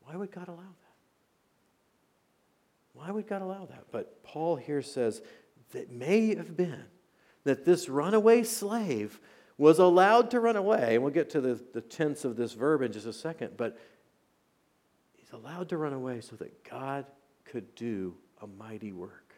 why 0.00 0.16
would 0.16 0.32
God 0.32 0.48
allow 0.48 0.56
that? 0.56 0.96
Why 2.92 3.12
would 3.12 3.28
God 3.28 3.40
allow 3.40 3.66
that? 3.66 3.84
But 3.92 4.24
Paul 4.24 4.56
here 4.56 4.82
says 4.82 5.22
that 5.70 5.92
may 5.92 6.34
have 6.34 6.56
been 6.56 6.86
that 7.44 7.64
this 7.64 7.88
runaway 7.88 8.42
slave 8.42 9.20
was 9.58 9.80
allowed 9.80 10.30
to 10.30 10.40
run 10.40 10.56
away. 10.56 10.94
And 10.94 11.02
we'll 11.02 11.12
get 11.12 11.30
to 11.30 11.40
the, 11.40 11.60
the 11.74 11.80
tense 11.80 12.24
of 12.24 12.36
this 12.36 12.52
verb 12.54 12.80
in 12.80 12.92
just 12.92 13.06
a 13.06 13.12
second, 13.12 13.56
but 13.56 13.76
he's 15.16 15.32
allowed 15.32 15.68
to 15.70 15.76
run 15.76 15.92
away 15.92 16.20
so 16.20 16.36
that 16.36 16.64
God 16.64 17.04
could 17.44 17.74
do 17.74 18.14
a 18.40 18.46
mighty 18.46 18.92
work. 18.92 19.34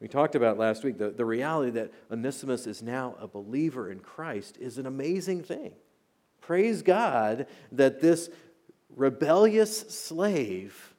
We 0.00 0.08
talked 0.08 0.34
about 0.34 0.58
last 0.58 0.84
week 0.84 0.98
the, 0.98 1.10
the 1.10 1.24
reality 1.24 1.72
that 1.72 1.92
Onesimus 2.10 2.66
is 2.66 2.82
now 2.82 3.16
a 3.18 3.26
believer 3.26 3.90
in 3.90 4.00
Christ 4.00 4.56
is 4.58 4.78
an 4.78 4.86
amazing 4.86 5.42
thing. 5.42 5.72
Praise 6.40 6.82
God 6.82 7.46
that 7.72 8.00
this 8.00 8.30
rebellious 8.94 9.80
slave, 9.80 10.94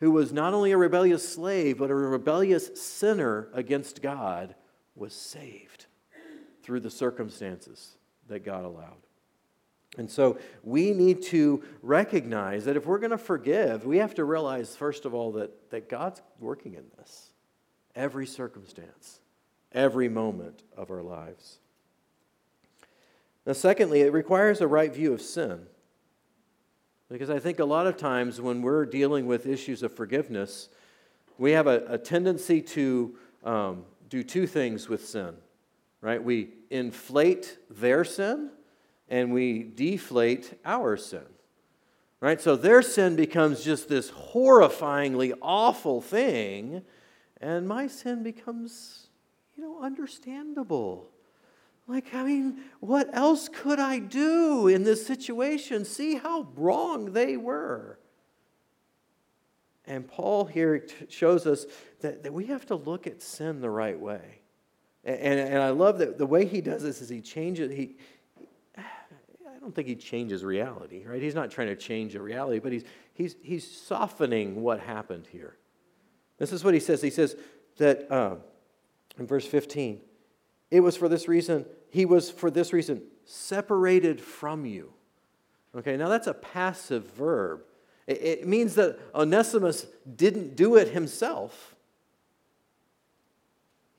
who 0.00 0.10
was 0.10 0.32
not 0.32 0.54
only 0.54 0.72
a 0.72 0.76
rebellious 0.76 1.26
slave, 1.26 1.78
but 1.78 1.90
a 1.90 1.94
rebellious 1.94 2.70
sinner 2.80 3.48
against 3.54 4.02
God, 4.02 4.54
was 4.94 5.12
saved 5.14 5.86
through 6.62 6.80
the 6.80 6.90
circumstances 6.90 7.96
that 8.28 8.44
God 8.44 8.64
allowed. 8.64 9.02
And 9.98 10.10
so 10.10 10.38
we 10.62 10.92
need 10.92 11.22
to 11.24 11.62
recognize 11.82 12.64
that 12.64 12.76
if 12.76 12.86
we're 12.86 12.98
going 12.98 13.10
to 13.10 13.18
forgive, 13.18 13.84
we 13.84 13.98
have 13.98 14.14
to 14.14 14.24
realize, 14.24 14.74
first 14.74 15.04
of 15.04 15.12
all, 15.12 15.32
that, 15.32 15.70
that 15.70 15.88
God's 15.88 16.22
working 16.40 16.74
in 16.74 16.84
this 16.96 17.30
every 17.94 18.26
circumstance, 18.26 19.20
every 19.72 20.08
moment 20.08 20.62
of 20.78 20.90
our 20.90 21.02
lives. 21.02 21.58
Now, 23.44 23.52
secondly, 23.52 24.00
it 24.00 24.12
requires 24.12 24.60
a 24.60 24.66
right 24.66 24.92
view 24.92 25.12
of 25.12 25.20
sin. 25.20 25.66
Because 27.10 27.28
I 27.28 27.38
think 27.38 27.58
a 27.58 27.64
lot 27.66 27.86
of 27.86 27.98
times 27.98 28.40
when 28.40 28.62
we're 28.62 28.86
dealing 28.86 29.26
with 29.26 29.46
issues 29.46 29.82
of 29.82 29.94
forgiveness, 29.94 30.70
we 31.36 31.52
have 31.52 31.66
a, 31.66 31.84
a 31.88 31.98
tendency 31.98 32.62
to 32.62 33.14
um, 33.44 33.84
do 34.08 34.22
two 34.22 34.46
things 34.46 34.88
with 34.88 35.06
sin, 35.06 35.34
right? 36.02 36.22
We 36.22 36.50
inflate 36.68 37.56
their 37.70 38.04
sin 38.04 38.50
and 39.08 39.32
we 39.32 39.62
deflate 39.62 40.58
our 40.64 40.98
sin, 40.98 41.24
right? 42.20 42.40
So 42.40 42.56
their 42.56 42.82
sin 42.82 43.16
becomes 43.16 43.64
just 43.64 43.88
this 43.88 44.10
horrifyingly 44.10 45.32
awful 45.40 46.02
thing 46.02 46.82
and 47.40 47.66
my 47.66 47.86
sin 47.86 48.22
becomes, 48.22 49.08
you 49.56 49.62
know, 49.64 49.82
understandable. 49.82 51.08
Like, 51.88 52.14
I 52.14 52.22
mean, 52.22 52.60
what 52.80 53.08
else 53.12 53.48
could 53.48 53.80
I 53.80 53.98
do 53.98 54.68
in 54.68 54.84
this 54.84 55.04
situation? 55.06 55.84
See 55.84 56.16
how 56.16 56.48
wrong 56.54 57.12
they 57.12 57.36
were. 57.36 57.98
And 59.84 60.06
Paul 60.06 60.44
here 60.44 60.86
shows 61.08 61.46
us 61.46 61.66
that, 62.00 62.22
that 62.22 62.32
we 62.32 62.46
have 62.46 62.66
to 62.66 62.76
look 62.76 63.08
at 63.08 63.20
sin 63.20 63.60
the 63.60 63.70
right 63.70 63.98
way. 63.98 64.41
And, 65.04 65.40
and, 65.40 65.58
I 65.58 65.70
love 65.70 65.98
that 65.98 66.16
the 66.16 66.26
way 66.26 66.44
he 66.46 66.60
does 66.60 66.82
this 66.82 67.02
is 67.02 67.08
he 67.08 67.20
changes, 67.20 67.72
he, 67.72 67.96
I 68.78 69.58
don't 69.60 69.74
think 69.74 69.88
he 69.88 69.96
changes 69.96 70.44
reality, 70.44 71.04
right? 71.04 71.20
He's 71.20 71.34
not 71.34 71.50
trying 71.50 71.68
to 71.68 71.76
change 71.76 72.14
a 72.14 72.22
reality, 72.22 72.60
but 72.60 72.70
he's, 72.70 72.84
he's, 73.12 73.34
he's 73.42 73.68
softening 73.68 74.62
what 74.62 74.78
happened 74.78 75.26
here. 75.32 75.56
This 76.38 76.52
is 76.52 76.62
what 76.62 76.74
he 76.74 76.80
says. 76.80 77.02
He 77.02 77.10
says 77.10 77.36
that 77.78 78.10
uh, 78.12 78.36
in 79.18 79.26
verse 79.26 79.46
15, 79.46 80.00
it 80.70 80.80
was 80.80 80.96
for 80.96 81.08
this 81.08 81.26
reason, 81.26 81.66
he 81.90 82.04
was 82.04 82.30
for 82.30 82.50
this 82.50 82.72
reason 82.72 83.02
separated 83.24 84.20
from 84.20 84.64
you. 84.64 84.92
Okay, 85.76 85.96
now 85.96 86.08
that's 86.08 86.26
a 86.26 86.34
passive 86.34 87.10
verb. 87.12 87.62
It, 88.06 88.22
it 88.22 88.48
means 88.48 88.74
that 88.76 88.98
Onesimus 89.14 89.86
didn't 90.16 90.56
do 90.56 90.76
it 90.76 90.88
himself. 90.88 91.71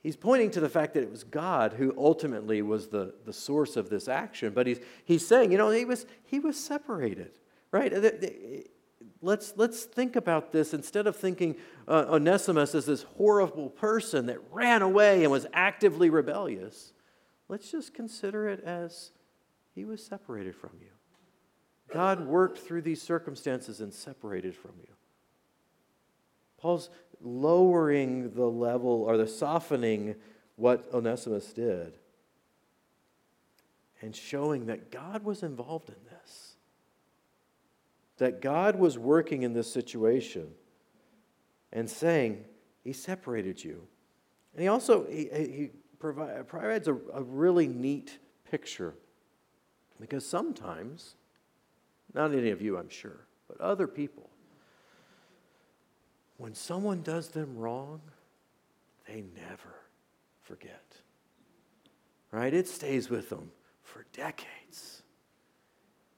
He's 0.03 0.17
pointing 0.17 0.51
to 0.51 0.59
the 0.59 0.67
fact 0.67 0.93
that 0.95 1.03
it 1.03 1.09
was 1.09 1.23
God 1.23 1.73
who 1.73 1.93
ultimately 1.97 2.61
was 2.61 2.89
the, 2.89 3.13
the 3.25 3.31
source 3.31 3.77
of 3.77 3.89
this 3.89 4.09
action. 4.09 4.51
But 4.53 4.67
he's, 4.67 4.81
he's 5.05 5.25
saying, 5.25 5.53
you 5.53 5.57
know, 5.57 5.69
he 5.69 5.85
was, 5.85 6.05
he 6.25 6.39
was 6.39 6.61
separated, 6.61 7.31
right? 7.71 7.93
let's, 9.21 9.53
let's 9.55 9.83
think 9.85 10.17
about 10.17 10.51
this 10.51 10.73
instead 10.73 11.07
of 11.07 11.15
thinking 11.15 11.55
uh, 11.87 12.05
Onesimus 12.09 12.75
as 12.75 12.85
this 12.85 13.03
horrible 13.03 13.69
person 13.69 14.25
that 14.25 14.39
ran 14.51 14.81
away 14.81 15.23
and 15.23 15.31
was 15.31 15.47
actively 15.53 16.09
rebellious. 16.09 16.91
Let's 17.47 17.71
just 17.71 17.93
consider 17.93 18.49
it 18.49 18.61
as 18.65 19.11
he 19.73 19.85
was 19.85 20.05
separated 20.05 20.53
from 20.53 20.71
you. 20.81 20.87
God 21.93 22.27
worked 22.27 22.57
through 22.57 22.81
these 22.81 23.01
circumstances 23.01 23.79
and 23.79 23.93
separated 23.93 24.53
from 24.53 24.73
you. 24.81 24.93
Paul's 26.57 26.89
lowering 27.23 28.33
the 28.33 28.45
level 28.45 29.03
or 29.07 29.17
the 29.17 29.27
softening 29.27 30.15
what 30.55 30.87
Onesimus 30.93 31.53
did 31.53 31.93
and 34.03 34.13
showing 34.13 34.65
that 34.65 34.91
God 34.91 35.23
was 35.23 35.43
involved 35.43 35.87
in 35.87 35.95
this, 36.09 36.55
that 38.17 38.41
God 38.41 38.75
was 38.75 38.97
working 38.97 39.43
in 39.43 39.53
this 39.53 39.71
situation 39.71 40.49
and 41.71 41.89
saying, 41.89 42.43
He 42.83 42.91
separated 42.91 43.63
you. 43.63 43.87
And 44.53 44.61
he 44.61 44.67
also 44.67 45.05
he, 45.09 45.29
he 45.33 45.69
provides 45.99 46.87
a, 46.89 46.93
a 47.13 47.23
really 47.23 47.67
neat 47.67 48.19
picture 48.51 48.93
because 50.01 50.25
sometimes, 50.25 51.15
not 52.13 52.33
any 52.33 52.49
of 52.49 52.61
you, 52.61 52.77
I'm 52.77 52.89
sure, 52.89 53.25
but 53.47 53.59
other 53.61 53.87
people, 53.87 54.29
when 56.37 56.55
someone 56.55 57.01
does 57.01 57.29
them 57.29 57.57
wrong, 57.57 58.01
they 59.07 59.23
never 59.35 59.75
forget. 60.41 60.83
Right? 62.31 62.53
It 62.53 62.67
stays 62.67 63.09
with 63.09 63.29
them 63.29 63.51
for 63.83 64.05
decades. 64.13 65.03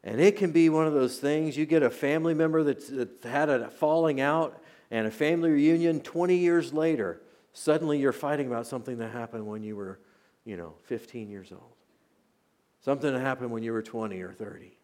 And 0.04 0.22
it 0.22 0.38
can 0.38 0.52
be 0.52 0.70
one 0.70 0.86
of 0.88 0.94
those 0.94 1.18
things 1.18 1.58
you 1.58 1.66
get 1.66 1.84
a 1.84 1.90
family 1.90 2.34
member 2.34 2.64
that's, 2.64 2.88
that's 2.88 3.26
had 3.26 3.50
a 3.50 3.70
falling 3.70 4.22
out 4.22 4.62
and 4.92 5.08
a 5.08 5.12
family 5.12 5.50
reunion 5.50 6.00
20 6.00 6.38
years 6.38 6.72
later. 6.72 7.22
Suddenly 7.54 8.00
you're 8.00 8.12
fighting 8.12 8.48
about 8.48 8.68
something 8.68 8.98
that 9.00 9.12
happened 9.12 9.48
when 9.48 9.64
you 9.64 9.76
were, 9.76 10.00
you 10.46 10.58
know, 10.58 10.76
15 10.84 11.30
years 11.30 11.52
old. 11.52 11.74
Something 12.82 13.14
that 13.14 13.20
happened 13.20 13.50
when 13.50 13.64
you 13.64 13.74
were 13.74 13.82
20 13.82 14.22
or 14.22 14.32
30. 14.32 14.78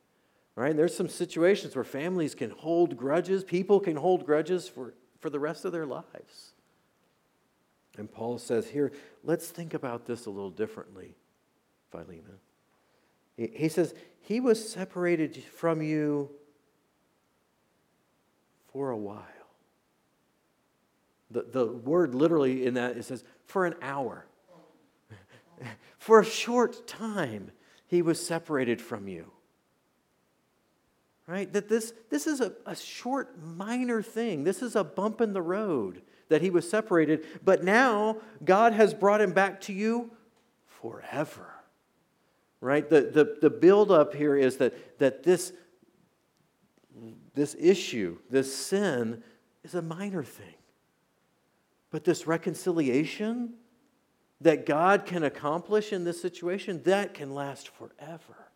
Right? 0.55 0.71
And 0.71 0.79
there's 0.79 0.95
some 0.95 1.07
situations 1.07 1.75
where 1.75 1.83
families 1.83 2.33
can 2.33 2.49
hold 2.49 2.97
grudges, 2.97 3.43
people 3.43 3.79
can 3.79 3.95
hold 3.95 4.25
grudges 4.25 4.67
for, 4.67 4.95
for 5.21 5.29
the 5.29 5.39
rest 5.39 5.63
of 5.63 5.71
their 5.71 5.85
lives. 5.85 6.51
And 7.97 8.11
Paul 8.11 8.37
says 8.37 8.67
here, 8.67 8.91
let's 9.23 9.47
think 9.47 9.73
about 9.73 10.05
this 10.05 10.25
a 10.25 10.29
little 10.29 10.49
differently, 10.49 11.15
Philemon. 11.91 12.39
He 13.37 13.69
says, 13.69 13.93
He 14.21 14.39
was 14.39 14.71
separated 14.71 15.43
from 15.43 15.81
you 15.81 16.29
for 18.71 18.89
a 18.89 18.97
while. 18.97 19.23
The, 21.29 21.43
the 21.43 21.65
word 21.65 22.13
literally 22.13 22.65
in 22.65 22.73
that, 22.73 22.97
it 22.97 23.05
says, 23.05 23.23
for 23.45 23.65
an 23.65 23.75
hour. 23.81 24.25
for 25.97 26.19
a 26.19 26.25
short 26.25 26.87
time, 26.87 27.51
He 27.87 28.01
was 28.01 28.25
separated 28.25 28.81
from 28.81 29.07
you. 29.07 29.31
Right? 31.27 31.51
That 31.53 31.69
this, 31.69 31.93
this 32.09 32.27
is 32.27 32.41
a, 32.41 32.53
a 32.65 32.75
short, 32.75 33.41
minor 33.41 34.01
thing. 34.01 34.43
This 34.43 34.61
is 34.61 34.75
a 34.75 34.83
bump 34.83 35.21
in 35.21 35.33
the 35.33 35.41
road 35.41 36.01
that 36.29 36.41
he 36.41 36.49
was 36.49 36.69
separated, 36.69 37.25
but 37.43 37.63
now 37.63 38.17
God 38.43 38.73
has 38.73 38.93
brought 38.93 39.21
him 39.21 39.31
back 39.31 39.61
to 39.61 39.73
you 39.73 40.11
forever 40.65 41.51
right? 42.61 42.87
The, 42.87 43.01
the, 43.01 43.37
the 43.41 43.49
buildup 43.49 44.13
here 44.13 44.37
is 44.37 44.57
that, 44.57 44.99
that 44.99 45.23
this, 45.23 45.51
this 47.33 47.55
issue, 47.59 48.19
this 48.29 48.55
sin, 48.55 49.23
is 49.63 49.75
a 49.75 49.81
minor 49.81 50.23
thing. 50.23 50.55
But 51.89 52.05
this 52.05 52.25
reconciliation 52.27 53.55
that 54.39 54.65
God 54.65 55.05
can 55.05 55.23
accomplish 55.23 55.91
in 55.91 56.03
this 56.03 56.21
situation, 56.21 56.81
that 56.83 57.13
can 57.13 57.33
last 57.33 57.67
forever. 57.69 58.50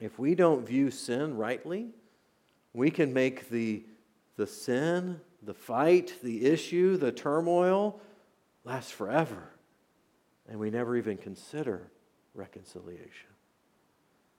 If 0.00 0.18
we 0.18 0.34
don't 0.34 0.66
view 0.66 0.90
sin 0.90 1.36
rightly, 1.36 1.88
we 2.72 2.90
can 2.90 3.12
make 3.12 3.48
the, 3.48 3.84
the 4.36 4.46
sin, 4.46 5.20
the 5.42 5.54
fight, 5.54 6.14
the 6.22 6.46
issue, 6.46 6.96
the 6.96 7.12
turmoil 7.12 8.00
last 8.64 8.92
forever 8.92 9.54
and 10.48 10.58
we 10.58 10.70
never 10.70 10.96
even 10.96 11.16
consider 11.16 11.90
reconciliation. 12.34 13.28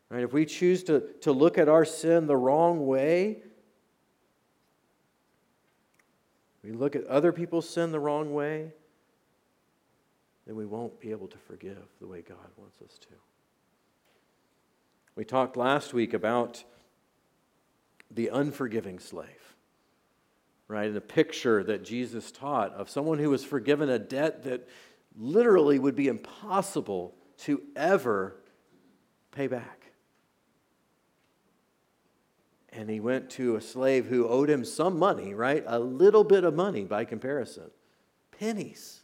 Right? 0.10 0.24
If 0.24 0.34
we 0.34 0.46
choose 0.46 0.84
to, 0.84 1.02
to 1.22 1.32
look 1.32 1.58
at 1.58 1.68
our 1.68 1.86
sin 1.86 2.28
the 2.28 2.38
wrong 2.38 2.86
way, 2.86 3.40
we 6.64 6.72
look 6.72 6.96
at 6.96 7.06
other 7.06 7.32
people's 7.32 7.68
sin 7.68 7.92
the 7.92 8.00
wrong 8.00 8.34
way, 8.34 8.72
then 10.46 10.56
we 10.56 10.66
won't 10.66 11.00
be 11.00 11.12
able 11.12 11.28
to 11.28 11.38
forgive 11.38 11.84
the 12.00 12.08
way 12.08 12.22
God 12.22 12.38
wants 12.58 12.82
us 12.82 12.98
to. 13.00 13.08
We 15.16 15.24
talked 15.24 15.56
last 15.56 15.94
week 15.94 16.14
about 16.14 16.64
the 18.12 18.28
unforgiving 18.28 19.00
slave, 19.00 19.56
right? 20.68 20.88
And 20.88 20.96
the 20.96 21.02
picture 21.02 21.64
that 21.64 21.84
Jesus 21.84 22.32
taught 22.32 22.74
of 22.74 22.90
someone 22.90 23.20
who 23.20 23.30
was 23.30 23.44
forgiven 23.44 23.90
a 23.90 24.00
debt 24.00 24.44
that 24.44 24.68
literally 25.18 25.80
would 25.80 25.96
be 25.96 26.08
impossible 26.08 27.16
to 27.38 27.62
ever 27.76 28.36
pay 29.32 29.48
back. 29.48 29.92
And 32.70 32.90
he 32.90 33.00
went 33.00 33.30
to 33.32 33.56
a 33.56 33.62
slave 33.62 34.08
who 34.08 34.28
owed 34.28 34.50
him 34.50 34.66
some 34.66 35.00
money, 35.00 35.34
right? 35.34 35.64
A 35.66 35.80
little 35.80 36.26
bit 36.26 36.44
of 36.44 36.54
money 36.54 36.84
by 36.84 37.06
comparison, 37.06 37.72
pennies, 38.38 39.02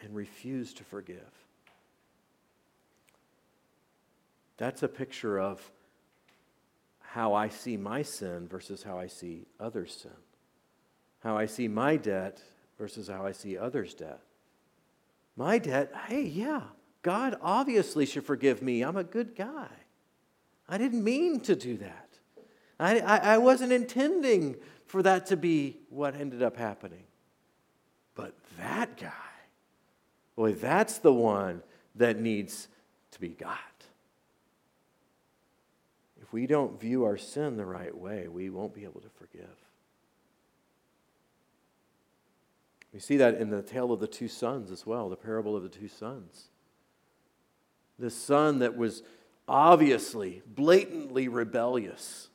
and 0.00 0.14
refused 0.14 0.76
to 0.76 0.84
forgive. 0.84 1.41
That's 4.62 4.84
a 4.84 4.88
picture 4.88 5.40
of 5.40 5.72
how 7.00 7.34
I 7.34 7.48
see 7.48 7.76
my 7.76 8.02
sin 8.02 8.46
versus 8.46 8.84
how 8.84 8.96
I 8.96 9.08
see 9.08 9.46
others' 9.58 9.92
sin, 9.92 10.12
how 11.18 11.36
I 11.36 11.46
see 11.46 11.66
my 11.66 11.96
debt 11.96 12.40
versus 12.78 13.08
how 13.08 13.26
I 13.26 13.32
see 13.32 13.58
others' 13.58 13.92
debt. 13.92 14.20
My 15.34 15.58
debt, 15.58 15.92
hey, 16.06 16.22
yeah, 16.22 16.60
God 17.02 17.36
obviously 17.42 18.06
should 18.06 18.24
forgive 18.24 18.62
me. 18.62 18.82
I'm 18.82 18.96
a 18.96 19.02
good 19.02 19.34
guy. 19.34 19.66
I 20.68 20.78
didn't 20.78 21.02
mean 21.02 21.40
to 21.40 21.56
do 21.56 21.78
that. 21.78 22.10
I, 22.78 23.00
I, 23.00 23.16
I, 23.16 23.38
wasn't 23.38 23.72
intending 23.72 24.54
for 24.86 25.02
that 25.02 25.26
to 25.26 25.36
be 25.36 25.78
what 25.90 26.14
ended 26.14 26.40
up 26.40 26.56
happening. 26.56 27.02
But 28.14 28.36
that 28.58 28.96
guy, 28.96 29.10
boy, 30.36 30.52
that's 30.52 30.98
the 30.98 31.12
one 31.12 31.64
that 31.96 32.20
needs 32.20 32.68
to 33.10 33.20
be 33.20 33.30
got. 33.30 33.58
We 36.32 36.46
don't 36.46 36.80
view 36.80 37.04
our 37.04 37.18
sin 37.18 37.56
the 37.56 37.66
right 37.66 37.96
way, 37.96 38.26
we 38.26 38.50
won't 38.50 38.74
be 38.74 38.84
able 38.84 39.02
to 39.02 39.10
forgive. 39.10 39.54
We 42.92 43.00
see 43.00 43.16
that 43.18 43.36
in 43.36 43.50
the 43.50 43.62
tale 43.62 43.92
of 43.92 44.00
the 44.00 44.06
two 44.06 44.28
sons 44.28 44.70
as 44.70 44.86
well, 44.86 45.08
the 45.08 45.16
parable 45.16 45.56
of 45.56 45.62
the 45.62 45.68
two 45.68 45.88
sons. 45.88 46.48
The 47.98 48.10
son 48.10 48.58
that 48.58 48.76
was 48.76 49.02
obviously, 49.48 50.42
blatantly 50.46 51.28
rebellious, 51.28 52.28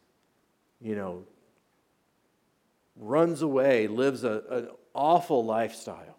you 0.81 0.95
know, 0.95 1.25
runs 2.95 3.41
away, 3.41 3.87
lives 3.87 4.23
a, 4.23 4.43
an 4.49 4.69
awful 4.93 5.45
lifestyle, 5.45 6.17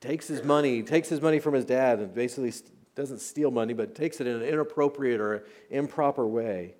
takes 0.00 0.28
his 0.28 0.42
money, 0.42 0.82
takes 0.82 1.08
his 1.08 1.20
money 1.20 1.38
from 1.38 1.54
his 1.54 1.64
dad, 1.64 1.98
and 1.98 2.14
basically 2.14 2.52
doesn't 2.96 3.20
steal 3.20 3.50
money, 3.50 3.74
but 3.74 3.94
takes 3.94 4.20
it 4.20 4.26
in 4.26 4.36
an 4.36 4.42
inappropriate 4.42 5.20
or 5.20 5.44
improper 5.70 6.26
way. 6.26 6.74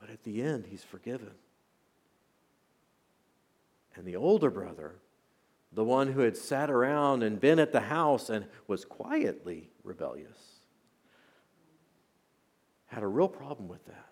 But 0.00 0.10
at 0.10 0.24
the 0.24 0.42
end, 0.42 0.66
he's 0.66 0.82
forgiven. 0.82 1.30
And 3.94 4.06
the 4.06 4.16
older 4.16 4.50
brother, 4.50 4.96
the 5.72 5.84
one 5.84 6.12
who 6.12 6.20
had 6.20 6.36
sat 6.36 6.70
around 6.70 7.22
and 7.22 7.38
been 7.38 7.58
at 7.58 7.72
the 7.72 7.80
house 7.80 8.30
and 8.30 8.46
was 8.66 8.86
quietly 8.86 9.68
rebellious, 9.84 10.38
had 12.86 13.02
a 13.02 13.06
real 13.06 13.28
problem 13.28 13.68
with 13.68 13.84
that. 13.84 14.06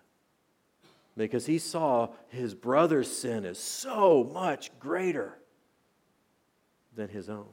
Because 1.15 1.47
he 1.47 1.57
saw 1.57 2.09
his 2.27 2.53
brother's 2.53 3.11
sin 3.11 3.43
as 3.43 3.57
so 3.57 4.29
much 4.31 4.77
greater 4.79 5.39
than 6.95 7.09
his 7.09 7.27
own. 7.27 7.47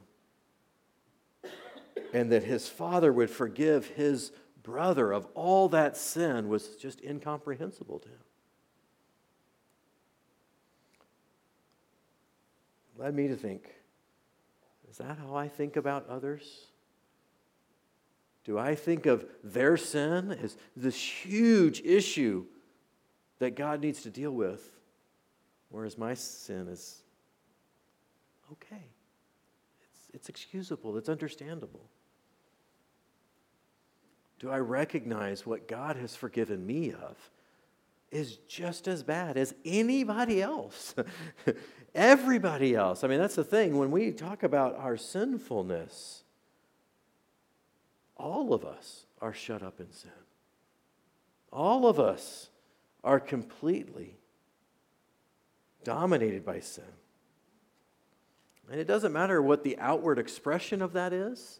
And 2.15 2.31
that 2.31 2.43
his 2.43 2.69
father 2.69 3.11
would 3.11 3.29
forgive 3.29 3.87
his 3.87 4.31
brother 4.63 5.11
of 5.11 5.27
all 5.33 5.67
that 5.69 5.97
sin 5.97 6.47
was 6.47 6.69
just 6.77 7.01
incomprehensible 7.01 7.99
to 7.99 8.07
him. 8.07 8.25
led 12.97 13.13
me 13.13 13.27
to 13.27 13.35
think 13.35 13.73
is 14.89 14.99
that 14.99 15.17
how 15.17 15.35
I 15.35 15.49
think 15.49 15.75
about 15.75 16.07
others? 16.07 16.67
Do 18.45 18.57
I 18.57 18.75
think 18.75 19.05
of 19.05 19.25
their 19.43 19.75
sin 19.75 20.31
as 20.31 20.55
this 20.73 20.95
huge 20.95 21.81
issue 21.81 22.45
that 23.39 23.57
God 23.57 23.81
needs 23.81 24.03
to 24.03 24.09
deal 24.09 24.31
with, 24.31 24.63
whereas 25.67 25.97
my 25.97 26.13
sin 26.13 26.69
is 26.69 27.01
okay? 28.53 28.85
It's, 29.91 30.09
it's 30.13 30.29
excusable, 30.29 30.95
it's 30.95 31.09
understandable. 31.09 31.89
Do 34.39 34.49
I 34.49 34.59
recognize 34.59 35.45
what 35.45 35.67
God 35.67 35.95
has 35.95 36.15
forgiven 36.15 36.65
me 36.65 36.91
of 36.91 37.17
is 38.11 38.37
just 38.47 38.87
as 38.87 39.03
bad 39.03 39.37
as 39.37 39.53
anybody 39.65 40.41
else. 40.41 40.95
Everybody 41.95 42.75
else. 42.75 43.03
I 43.03 43.07
mean, 43.07 43.19
that's 43.19 43.35
the 43.35 43.43
thing. 43.43 43.77
When 43.77 43.91
we 43.91 44.11
talk 44.11 44.43
about 44.43 44.77
our 44.77 44.97
sinfulness, 44.97 46.23
all 48.17 48.53
of 48.53 48.65
us 48.65 49.05
are 49.21 49.33
shut 49.33 49.61
up 49.61 49.79
in 49.79 49.91
sin. 49.91 50.11
All 51.51 51.87
of 51.87 51.99
us 51.99 52.49
are 53.03 53.19
completely 53.19 54.17
dominated 55.83 56.45
by 56.45 56.59
sin. 56.59 56.83
And 58.71 58.79
it 58.79 58.87
doesn't 58.87 59.13
matter 59.13 59.41
what 59.41 59.63
the 59.63 59.77
outward 59.77 60.17
expression 60.17 60.81
of 60.81 60.93
that 60.93 61.13
is, 61.13 61.59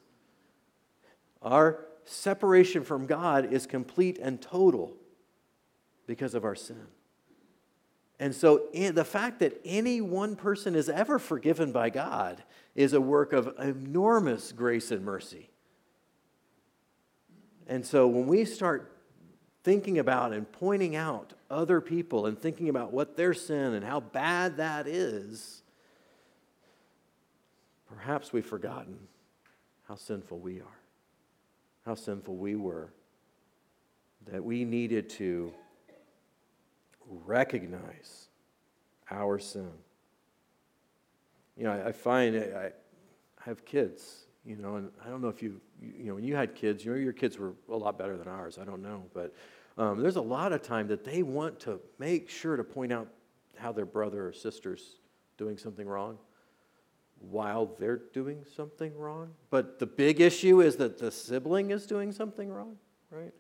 our 1.42 1.86
separation 2.06 2.84
from 2.84 3.06
God 3.06 3.52
is 3.52 3.66
complete 3.66 4.18
and 4.18 4.42
total 4.42 4.94
because 6.08 6.36
of 6.36 6.46
our 6.46 6.56
sin. 6.56 6.88
And 8.20 8.34
so 8.34 8.68
the 8.72 9.04
fact 9.04 9.40
that 9.40 9.60
any 9.66 10.00
one 10.00 10.36
person 10.36 10.76
is 10.76 10.88
ever 10.88 11.20
forgiven 11.20 11.72
by 11.74 11.90
God 11.90 12.44
is 12.74 12.94
a 12.94 13.02
work 13.02 13.34
of 13.34 13.54
enormous 13.60 14.52
grace 14.54 14.92
and 14.92 15.04
mercy. 15.04 15.50
And 17.68 17.86
so 17.86 18.08
when 18.08 18.28
we 18.28 18.46
start 18.46 18.92
thinking 19.64 19.98
about 19.98 20.32
and 20.32 20.50
pointing 20.52 20.96
out 20.96 21.34
other 21.50 21.82
people 21.82 22.28
and 22.28 22.40
thinking 22.40 22.70
about 22.70 22.94
what 22.94 23.18
their 23.18 23.34
sin 23.34 23.74
and 23.74 23.84
how 23.84 24.00
bad 24.00 24.58
that 24.58 24.88
is, 24.88 25.64
perhaps 27.90 28.32
we've 28.32 28.46
forgotten 28.46 28.98
how 29.88 29.96
sinful 29.96 30.40
we 30.40 30.62
are, 30.62 30.80
how 31.86 31.96
sinful 31.96 32.36
we 32.36 32.56
were, 32.56 32.92
that 34.32 34.44
we 34.44 34.66
needed 34.66 35.10
to 35.10 35.54
recognize 37.26 38.28
our 39.12 39.38
sin. 39.38 39.70
You 41.56 41.66
know, 41.66 41.72
I, 41.72 41.90
I 41.90 41.92
find 41.92 42.36
I, 42.36 42.66
I 42.68 42.72
have 43.44 43.64
kids, 43.66 44.26
you 44.44 44.56
know, 44.56 44.78
and 44.78 44.90
I 45.06 45.10
don't 45.10 45.22
know 45.22 45.28
if 45.28 45.44
you, 45.44 45.62
you 45.80 46.06
know, 46.06 46.16
when 46.16 46.24
you 46.24 46.36
had 46.36 46.56
kids, 46.56 46.84
you 46.84 46.92
know, 46.92 46.98
your 46.98 47.14
kids 47.14 47.38
were 47.38 47.54
a 47.70 47.78
lot 47.78 47.98
better 48.00 48.18
than 48.18 48.28
ours. 48.28 48.58
I 48.60 48.66
don't 48.66 48.82
know. 48.82 49.04
But 49.14 49.36
um, 49.78 50.02
there's 50.02 50.16
a 50.16 50.22
lot 50.22 50.54
of 50.54 50.64
time 50.64 50.88
that 50.88 51.04
they 51.04 51.22
want 51.22 51.60
to 51.62 51.80
make 52.00 52.30
sure 52.30 52.58
to 52.58 52.64
point 52.64 52.92
out 52.92 53.08
how 53.58 53.72
their 53.72 53.86
brother 53.86 54.28
or 54.28 54.34
sister's 54.34 54.98
doing 55.38 55.58
something 55.58 55.88
wrong 55.88 56.18
while 57.20 57.76
they're 57.80 58.02
doing 58.14 58.44
something 58.56 58.96
wrong. 58.98 59.32
But 59.50 59.80
the 59.80 59.86
big 59.86 60.22
issue 60.22 60.62
is 60.62 60.76
that 60.78 60.98
the 60.98 61.12
sibling 61.12 61.72
is 61.72 61.86
doing 61.86 62.12
something 62.12 62.50
wrong, 62.50 62.78
right? 63.10 63.34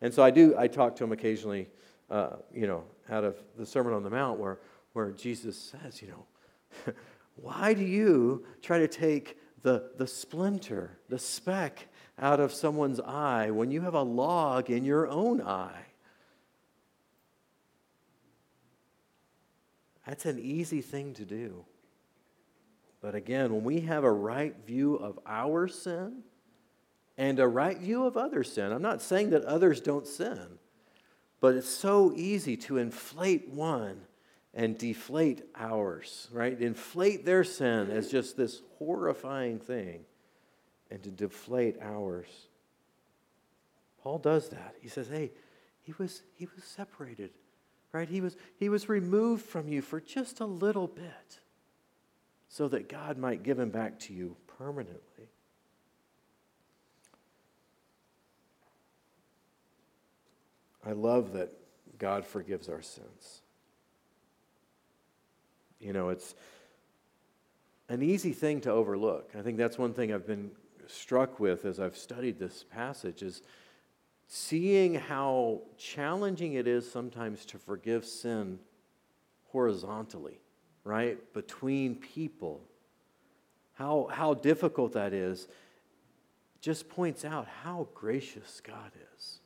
And 0.00 0.12
so 0.12 0.22
I 0.22 0.30
do, 0.30 0.54
I 0.58 0.66
talk 0.66 0.96
to 0.96 1.04
them 1.04 1.12
occasionally 1.12 1.68
uh, 2.10 2.36
you 2.52 2.66
know, 2.66 2.84
out 3.08 3.24
of 3.24 3.36
the 3.56 3.64
Sermon 3.64 3.92
on 3.92 4.02
the 4.02 4.10
Mount 4.10 4.38
where, 4.38 4.58
where 4.92 5.12
Jesus 5.12 5.56
says, 5.56 6.02
you 6.02 6.08
know, 6.08 6.92
why 7.36 7.72
do 7.72 7.84
you 7.84 8.44
try 8.62 8.78
to 8.78 8.88
take 8.88 9.38
the, 9.62 9.90
the 9.96 10.06
splinter, 10.06 10.98
the 11.08 11.18
speck 11.18 11.86
out 12.18 12.40
of 12.40 12.52
someone's 12.52 13.00
eye 13.00 13.50
when 13.50 13.70
you 13.70 13.80
have 13.82 13.94
a 13.94 14.02
log 14.02 14.70
in 14.70 14.84
your 14.84 15.06
own 15.06 15.40
eye? 15.40 15.84
That's 20.06 20.26
an 20.26 20.40
easy 20.40 20.80
thing 20.80 21.14
to 21.14 21.24
do. 21.24 21.64
But 23.00 23.14
again, 23.14 23.52
when 23.52 23.64
we 23.64 23.80
have 23.80 24.04
a 24.04 24.12
right 24.12 24.54
view 24.66 24.96
of 24.96 25.18
our 25.26 25.68
sin 25.68 26.22
and 27.16 27.38
a 27.38 27.48
right 27.48 27.78
view 27.78 28.04
of 28.04 28.16
other 28.16 28.44
sin, 28.44 28.72
I'm 28.72 28.82
not 28.82 29.02
saying 29.02 29.30
that 29.30 29.44
others 29.44 29.80
don't 29.80 30.06
sin. 30.06 30.58
But 31.40 31.54
it's 31.54 31.68
so 31.68 32.12
easy 32.14 32.56
to 32.58 32.76
inflate 32.76 33.48
one 33.48 34.02
and 34.52 34.76
deflate 34.76 35.42
ours, 35.56 36.28
right? 36.32 36.60
Inflate 36.60 37.24
their 37.24 37.44
sin 37.44 37.90
as 37.90 38.10
just 38.10 38.36
this 38.36 38.60
horrifying 38.78 39.58
thing 39.58 40.04
and 40.90 41.02
to 41.02 41.10
deflate 41.10 41.78
ours. 41.80 42.26
Paul 44.02 44.18
does 44.18 44.50
that. 44.50 44.74
He 44.80 44.88
says, 44.88 45.08
hey, 45.08 45.30
he 45.82 45.94
was, 45.98 46.22
he 46.34 46.46
was 46.54 46.64
separated, 46.64 47.30
right? 47.92 48.08
He 48.08 48.20
was, 48.20 48.36
he 48.58 48.68
was 48.68 48.88
removed 48.88 49.44
from 49.44 49.68
you 49.68 49.80
for 49.80 50.00
just 50.00 50.40
a 50.40 50.46
little 50.46 50.86
bit 50.86 51.39
so 52.50 52.66
that 52.68 52.88
God 52.88 53.16
might 53.16 53.44
give 53.44 53.58
him 53.58 53.70
back 53.70 53.98
to 54.00 54.12
you 54.12 54.36
permanently. 54.58 55.28
I 60.84 60.92
love 60.92 61.32
that 61.34 61.52
God 61.98 62.26
forgives 62.26 62.68
our 62.68 62.82
sins. 62.82 63.42
You 65.78 65.92
know, 65.92 66.08
it's 66.08 66.34
an 67.88 68.02
easy 68.02 68.32
thing 68.32 68.60
to 68.62 68.70
overlook. 68.70 69.30
I 69.38 69.42
think 69.42 69.56
that's 69.56 69.78
one 69.78 69.94
thing 69.94 70.12
I've 70.12 70.26
been 70.26 70.50
struck 70.88 71.38
with 71.38 71.64
as 71.64 71.78
I've 71.78 71.96
studied 71.96 72.40
this 72.40 72.64
passage 72.64 73.22
is 73.22 73.42
seeing 74.26 74.94
how 74.94 75.60
challenging 75.78 76.54
it 76.54 76.66
is 76.66 76.90
sometimes 76.90 77.46
to 77.46 77.58
forgive 77.58 78.04
sin 78.04 78.58
horizontally, 79.52 80.40
right? 80.84 81.18
Between 81.32 81.96
people. 81.96 82.60
How, 83.74 84.08
how 84.10 84.34
difficult 84.34 84.92
that 84.92 85.12
is 85.12 85.48
just 86.60 86.88
points 86.88 87.24
out 87.24 87.46
how 87.62 87.88
gracious 87.94 88.60
God 88.60 88.92
is 89.16 89.40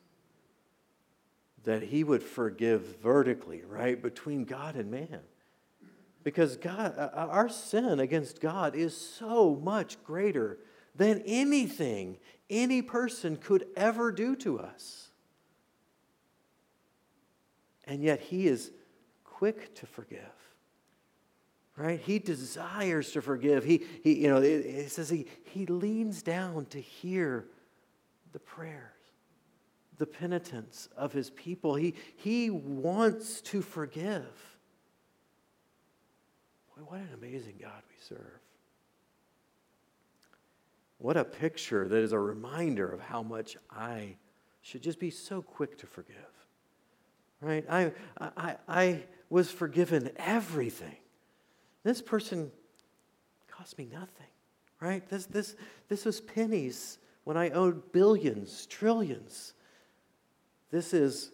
that 1.64 1.82
he 1.82 2.04
would 2.04 2.22
forgive 2.22 2.98
vertically, 3.02 3.62
right, 3.66 4.00
between 4.00 4.44
God 4.44 4.76
and 4.76 4.90
man. 4.90 5.20
Because 6.22 6.56
God, 6.56 6.94
uh, 6.96 7.10
uh, 7.12 7.26
our 7.30 7.48
sin 7.48 8.00
against 8.00 8.40
God 8.40 8.74
is 8.74 8.96
so 8.96 9.54
much 9.62 10.02
greater 10.04 10.58
than 10.94 11.22
anything 11.26 12.18
any 12.48 12.80
person 12.82 13.36
could 13.36 13.66
ever 13.76 14.12
do 14.12 14.36
to 14.36 14.60
us. 14.60 15.10
And 17.86 18.02
yet 18.02 18.20
he 18.20 18.46
is 18.46 18.70
quick 19.24 19.74
to 19.76 19.86
forgive. 19.86 20.20
Right? 21.76 21.98
He 21.98 22.20
desires 22.20 23.10
to 23.12 23.22
forgive. 23.22 23.64
He, 23.64 23.82
he 24.02 24.22
you 24.22 24.28
know, 24.28 24.36
it, 24.36 24.64
it 24.64 24.92
says 24.92 25.10
he, 25.10 25.26
he 25.44 25.66
leans 25.66 26.22
down 26.22 26.66
to 26.66 26.80
hear 26.80 27.46
the 28.32 28.38
prayers, 28.38 28.92
the 29.98 30.06
penitence 30.06 30.88
of 30.96 31.12
his 31.12 31.30
people. 31.30 31.74
He, 31.74 31.94
he 32.16 32.50
wants 32.50 33.40
to 33.42 33.60
forgive. 33.60 34.22
Boy, 36.76 36.84
what 36.86 37.00
an 37.00 37.08
amazing 37.14 37.54
God 37.60 37.82
we 37.88 37.96
serve. 37.98 38.40
What 40.98 41.16
a 41.16 41.24
picture 41.24 41.88
that 41.88 41.98
is 41.98 42.12
a 42.12 42.18
reminder 42.18 42.88
of 42.88 43.00
how 43.00 43.22
much 43.22 43.56
I 43.68 44.14
should 44.62 44.82
just 44.82 45.00
be 45.00 45.10
so 45.10 45.42
quick 45.42 45.76
to 45.78 45.86
forgive. 45.86 46.16
Right? 47.40 47.64
I, 47.68 47.92
I, 48.18 48.56
I 48.68 49.02
was 49.28 49.50
forgiven 49.50 50.10
everything. 50.16 50.96
This 51.84 52.02
person 52.02 52.50
cost 53.46 53.78
me 53.78 53.86
nothing. 53.92 54.26
Right? 54.80 55.08
This, 55.08 55.26
this, 55.26 55.54
this 55.88 56.04
was 56.04 56.20
pennies 56.20 56.98
when 57.22 57.36
I 57.36 57.50
owed 57.50 57.92
billions, 57.92 58.66
trillions. 58.66 59.54
This 60.70 60.92
is 60.92 61.30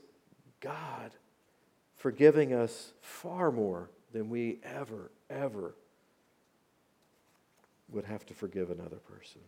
God 0.60 1.12
forgiving 1.96 2.52
us 2.52 2.92
far 3.00 3.50
more 3.50 3.90
than 4.12 4.28
we 4.28 4.58
ever, 4.62 5.10
ever 5.28 5.74
would 7.88 8.04
have 8.04 8.24
to 8.26 8.34
forgive 8.34 8.70
another 8.70 8.96
person. 8.98 9.40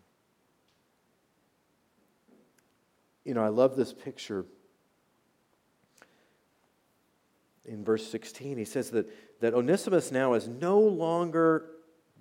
You 3.25 3.35
know, 3.35 3.45
I 3.45 3.49
love 3.49 3.77
this 3.77 3.93
picture 3.93 4.45
in 7.65 7.85
verse 7.85 8.11
16. 8.11 8.59
He 8.59 8.65
says 8.65 8.91
that, 8.91 9.09
that 9.43 9.55
Onesimus 9.55 10.13
now 10.13 10.35
is 10.35 10.47
no 10.47 10.79
longer 10.79 11.67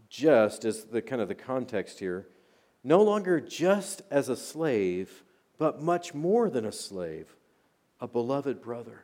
just, 0.10 0.66
as 0.66 0.86
the 0.86 1.04
kind 1.04 1.22
of 1.22 1.28
the 1.28 1.36
context 1.36 2.00
here, 2.00 2.28
no 2.84 3.04
longer 3.04 3.40
just 3.40 4.02
as 4.10 4.28
a 4.28 4.36
slave, 4.36 5.24
but 5.60 5.80
much 5.80 6.16
more 6.16 6.50
than 6.50 6.66
a 6.66 6.72
slave 6.72 7.36
a 8.00 8.08
beloved 8.08 8.60
brother. 8.64 9.04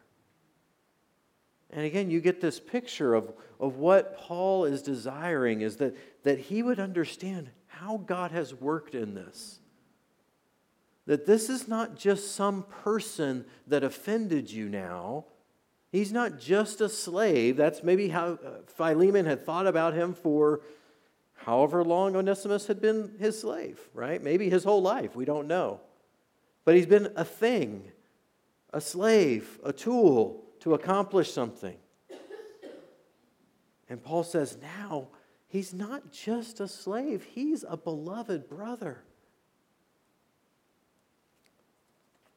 And 1.69 1.85
again, 1.85 2.09
you 2.09 2.19
get 2.19 2.41
this 2.41 2.59
picture 2.59 3.13
of, 3.13 3.31
of 3.59 3.75
what 3.75 4.17
Paul 4.17 4.65
is 4.65 4.81
desiring 4.81 5.61
is 5.61 5.75
that, 5.75 5.95
that 6.23 6.39
he 6.39 6.63
would 6.63 6.79
understand 6.79 7.51
how 7.67 7.97
God 7.97 8.31
has 8.31 8.55
worked 8.55 8.95
in 8.95 9.13
this. 9.13 9.59
That 11.05 11.27
this 11.27 11.51
is 11.51 11.67
not 11.67 11.95
just 11.95 12.31
some 12.31 12.63
person 12.63 13.45
that 13.67 13.83
offended 13.83 14.49
you 14.49 14.69
now. 14.69 15.25
He's 15.91 16.11
not 16.11 16.39
just 16.39 16.81
a 16.81 16.89
slave. 16.89 17.57
That's 17.57 17.81
maybe 17.83 18.09
how 18.09 18.33
uh, 18.33 18.61
Philemon 18.65 19.25
had 19.25 19.45
thought 19.45 19.67
about 19.67 19.93
him 19.93 20.13
for 20.13 20.61
however 21.35 21.83
long 21.83 22.15
Onesimus 22.15 22.67
had 22.67 22.81
been 22.81 23.13
his 23.19 23.39
slave, 23.39 23.79
right? 23.93 24.21
Maybe 24.21 24.49
his 24.49 24.63
whole 24.63 24.81
life. 24.81 25.15
We 25.15 25.25
don't 25.25 25.47
know. 25.47 25.79
But 26.65 26.75
he's 26.75 26.85
been 26.85 27.13
a 27.15 27.23
thing 27.23 27.91
a 28.73 28.81
slave, 28.81 29.59
a 29.63 29.71
tool 29.71 30.43
to 30.59 30.73
accomplish 30.73 31.31
something. 31.31 31.77
And 33.89 34.03
Paul 34.03 34.23
says, 34.23 34.57
now 34.61 35.07
he's 35.47 35.73
not 35.73 36.11
just 36.11 36.59
a 36.59 36.67
slave, 36.67 37.25
he's 37.33 37.63
a 37.67 37.77
beloved 37.77 38.49
brother. 38.49 39.03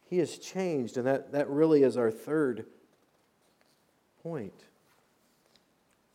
He 0.05 0.19
has 0.19 0.39
changed, 0.39 0.97
and 0.97 1.07
that, 1.07 1.33
that 1.33 1.49
really 1.51 1.83
is 1.83 1.97
our 1.97 2.13
third 2.13 2.67
point. 4.23 4.65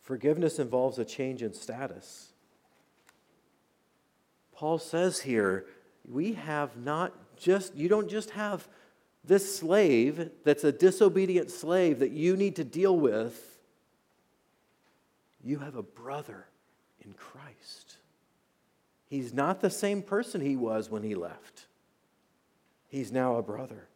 Forgiveness 0.02 0.60
involves 0.60 1.00
a 1.00 1.06
change 1.06 1.42
in 1.42 1.54
status. 1.54 2.32
Paul 4.54 4.78
says 4.78 5.20
here, 5.22 5.66
we 6.08 6.34
have 6.34 6.78
not 6.78 7.14
just, 7.38 7.76
you 7.76 7.90
don't 7.90 8.10
just 8.10 8.32
have 8.32 8.68
this 9.24 9.58
slave 9.58 10.30
that's 10.44 10.64
a 10.64 10.72
disobedient 10.72 11.50
slave 11.50 12.00
that 12.00 12.12
you 12.12 12.38
need 12.38 12.56
to 12.58 12.64
deal 12.64 12.98
with. 12.98 13.58
You 15.44 15.60
have 15.60 15.76
a 15.76 15.84
brother 15.84 16.46
in 17.04 17.14
Christ. 17.14 17.98
He's 19.10 19.34
not 19.34 19.62
the 19.62 19.70
same 19.70 20.02
person 20.02 20.42
he 20.42 20.56
was 20.56 20.90
when 20.90 21.04
he 21.04 21.16
left. 21.16 21.66
He's 22.88 23.12
now 23.12 23.36
a 23.38 23.42
brother. 23.42 23.88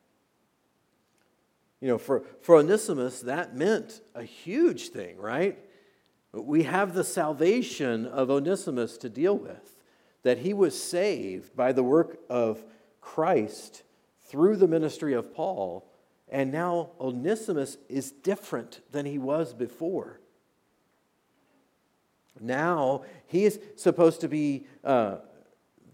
You 1.82 1.88
know, 1.88 1.98
for, 1.98 2.24
for 2.42 2.58
Onesimus, 2.58 3.22
that 3.22 3.56
meant 3.56 4.02
a 4.13 4.24
huge 4.24 4.89
thing, 4.89 5.18
right? 5.18 5.58
We 6.34 6.63
have 6.63 6.94
the 6.94 7.04
salvation 7.04 8.06
of 8.06 8.30
Onesimus 8.30 8.98
to 8.98 9.10
deal 9.10 9.38
with, 9.38 9.82
that 10.24 10.39
he 10.39 10.54
was 10.54 10.82
saved 10.82 11.56
by 11.56 11.72
the 11.72 11.84
work 11.84 12.20
of 12.30 12.63
Christ 13.02 13.84
through 14.26 14.58
the 14.58 14.68
ministry 14.68 15.13
of 15.13 15.34
Paul, 15.34 15.89
and 16.28 16.52
now 16.52 16.92
Onesimus 17.00 17.78
is 17.88 18.12
different 18.12 18.82
than 18.92 19.06
he 19.06 19.18
was 19.18 19.54
before. 19.54 20.20
Now 22.39 23.04
he 23.26 23.46
is 23.46 23.60
supposed 23.76 24.22
to 24.22 24.28
be 24.28 24.68
uh, 24.84 25.18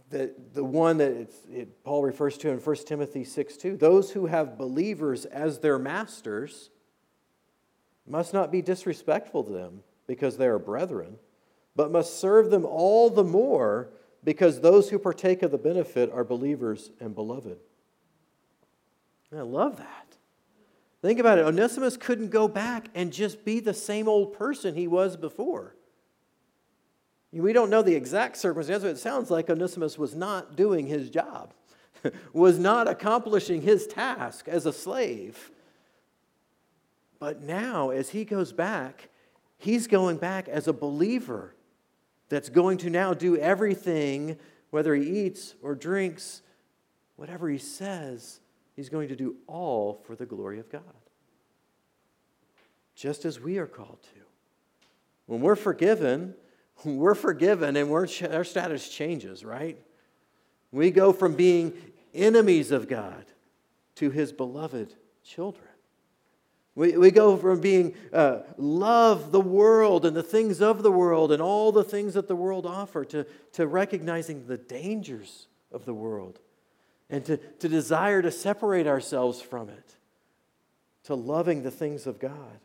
the, 0.09 0.33
the 0.53 0.63
one 0.63 0.97
that 0.97 1.29
it, 1.51 1.83
Paul 1.83 2.03
refers 2.03 2.37
to 2.39 2.49
in 2.49 2.59
1 2.59 2.75
Timothy 2.85 3.23
6 3.23 3.57
2. 3.57 3.77
Those 3.77 4.11
who 4.11 4.27
have 4.27 4.57
believers 4.57 5.25
as 5.25 5.59
their 5.59 5.79
masters 5.79 6.69
must 8.07 8.33
not 8.33 8.51
be 8.51 8.61
disrespectful 8.61 9.43
to 9.43 9.51
them 9.51 9.81
because 10.07 10.37
they 10.37 10.45
are 10.45 10.59
brethren, 10.59 11.17
but 11.75 11.91
must 11.91 12.19
serve 12.19 12.51
them 12.51 12.65
all 12.65 13.09
the 13.09 13.23
more 13.23 13.89
because 14.23 14.61
those 14.61 14.89
who 14.89 14.99
partake 14.99 15.43
of 15.43 15.51
the 15.51 15.57
benefit 15.57 16.11
are 16.11 16.23
believers 16.23 16.91
and 16.99 17.15
beloved. 17.15 17.57
And 19.31 19.39
I 19.39 19.43
love 19.43 19.77
that. 19.77 20.17
Think 21.01 21.19
about 21.19 21.37
it. 21.37 21.45
Onesimus 21.45 21.97
couldn't 21.97 22.29
go 22.29 22.47
back 22.47 22.87
and 22.95 23.11
just 23.11 23.45
be 23.45 23.59
the 23.59 23.73
same 23.73 24.07
old 24.07 24.33
person 24.33 24.75
he 24.75 24.87
was 24.87 25.17
before. 25.17 25.75
We 27.41 27.51
don't 27.51 27.69
know 27.69 27.81
the 27.81 27.95
exact 27.95 28.37
circumstances, 28.37 28.83
but 28.83 28.91
it 28.91 28.97
sounds 28.97 29.29
like 29.29 29.49
Onesimus 29.49 29.97
was 29.97 30.15
not 30.15 30.55
doing 30.55 30.87
his 30.87 31.09
job, 31.09 31.53
was 32.33 32.57
not 32.57 32.87
accomplishing 32.87 33.61
his 33.61 33.87
task 33.87 34.47
as 34.47 34.65
a 34.65 34.71
slave. 34.71 35.51
But 37.19 37.41
now, 37.41 37.89
as 37.89 38.09
he 38.09 38.23
goes 38.23 38.53
back, 38.53 39.09
he's 39.57 39.87
going 39.87 40.17
back 40.17 40.47
as 40.47 40.67
a 40.67 40.73
believer 40.73 41.53
that's 42.29 42.49
going 42.49 42.77
to 42.79 42.89
now 42.89 43.13
do 43.13 43.35
everything, 43.37 44.37
whether 44.69 44.95
he 44.95 45.25
eats 45.25 45.55
or 45.61 45.75
drinks, 45.75 46.41
whatever 47.17 47.49
he 47.49 47.57
says, 47.57 48.39
he's 48.75 48.89
going 48.89 49.09
to 49.09 49.15
do 49.15 49.35
all 49.47 50.01
for 50.05 50.15
the 50.15 50.25
glory 50.25 50.59
of 50.59 50.69
God. 50.69 50.81
Just 52.95 53.25
as 53.25 53.41
we 53.41 53.57
are 53.57 53.67
called 53.67 54.01
to. 54.03 54.21
When 55.25 55.41
we're 55.41 55.55
forgiven, 55.55 56.35
we're 56.83 57.15
forgiven 57.15 57.75
and 57.75 57.89
we're, 57.89 58.07
our 58.31 58.43
status 58.43 58.89
changes, 58.89 59.45
right? 59.45 59.77
We 60.71 60.91
go 60.91 61.13
from 61.13 61.35
being 61.35 61.73
enemies 62.13 62.71
of 62.71 62.87
God 62.87 63.25
to 63.95 64.09
his 64.09 64.33
beloved 64.33 64.93
children. 65.23 65.67
We, 66.75 66.97
we 66.97 67.09
go 67.09 67.37
from 67.37 67.61
being 67.61 67.95
uh, 68.11 68.39
love 68.57 69.31
the 69.31 69.39
world 69.39 70.05
and 70.05 70.15
the 70.15 70.23
things 70.23 70.61
of 70.61 70.83
the 70.83 70.91
world 70.91 71.31
and 71.31 71.41
all 71.41 71.71
the 71.71 71.85
things 71.85 72.15
that 72.15 72.27
the 72.27 72.35
world 72.35 72.65
offer 72.65 73.05
to, 73.05 73.25
to 73.53 73.65
recognizing 73.65 74.45
the 74.45 74.57
dangers 74.57 75.47
of 75.71 75.85
the 75.85 75.93
world 75.93 76.39
and 77.09 77.23
to, 77.25 77.37
to 77.37 77.69
desire 77.69 78.21
to 78.21 78.31
separate 78.31 78.87
ourselves 78.87 79.41
from 79.41 79.69
it, 79.69 79.95
to 81.03 81.15
loving 81.15 81.63
the 81.63 81.71
things 81.71 82.07
of 82.07 82.19
God. 82.19 82.59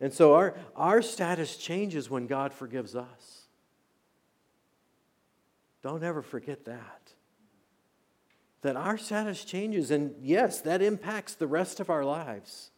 And 0.00 0.12
so 0.12 0.34
our, 0.34 0.54
our 0.74 1.00
status 1.02 1.56
changes 1.56 2.10
when 2.10 2.26
God 2.26 2.52
forgives 2.52 2.94
us. 2.94 3.42
Don't 5.82 6.02
ever 6.02 6.22
forget 6.22 6.64
that 6.66 7.06
that 8.66 8.76
our 8.76 8.98
status 8.98 9.44
changes. 9.44 9.92
And 9.92 10.14
yes, 10.20 10.60
that 10.62 10.82
impacts 10.82 11.34
the 11.34 11.46
rest 11.46 11.78
of 11.78 11.88
our 11.88 12.04
lives. 12.04 12.72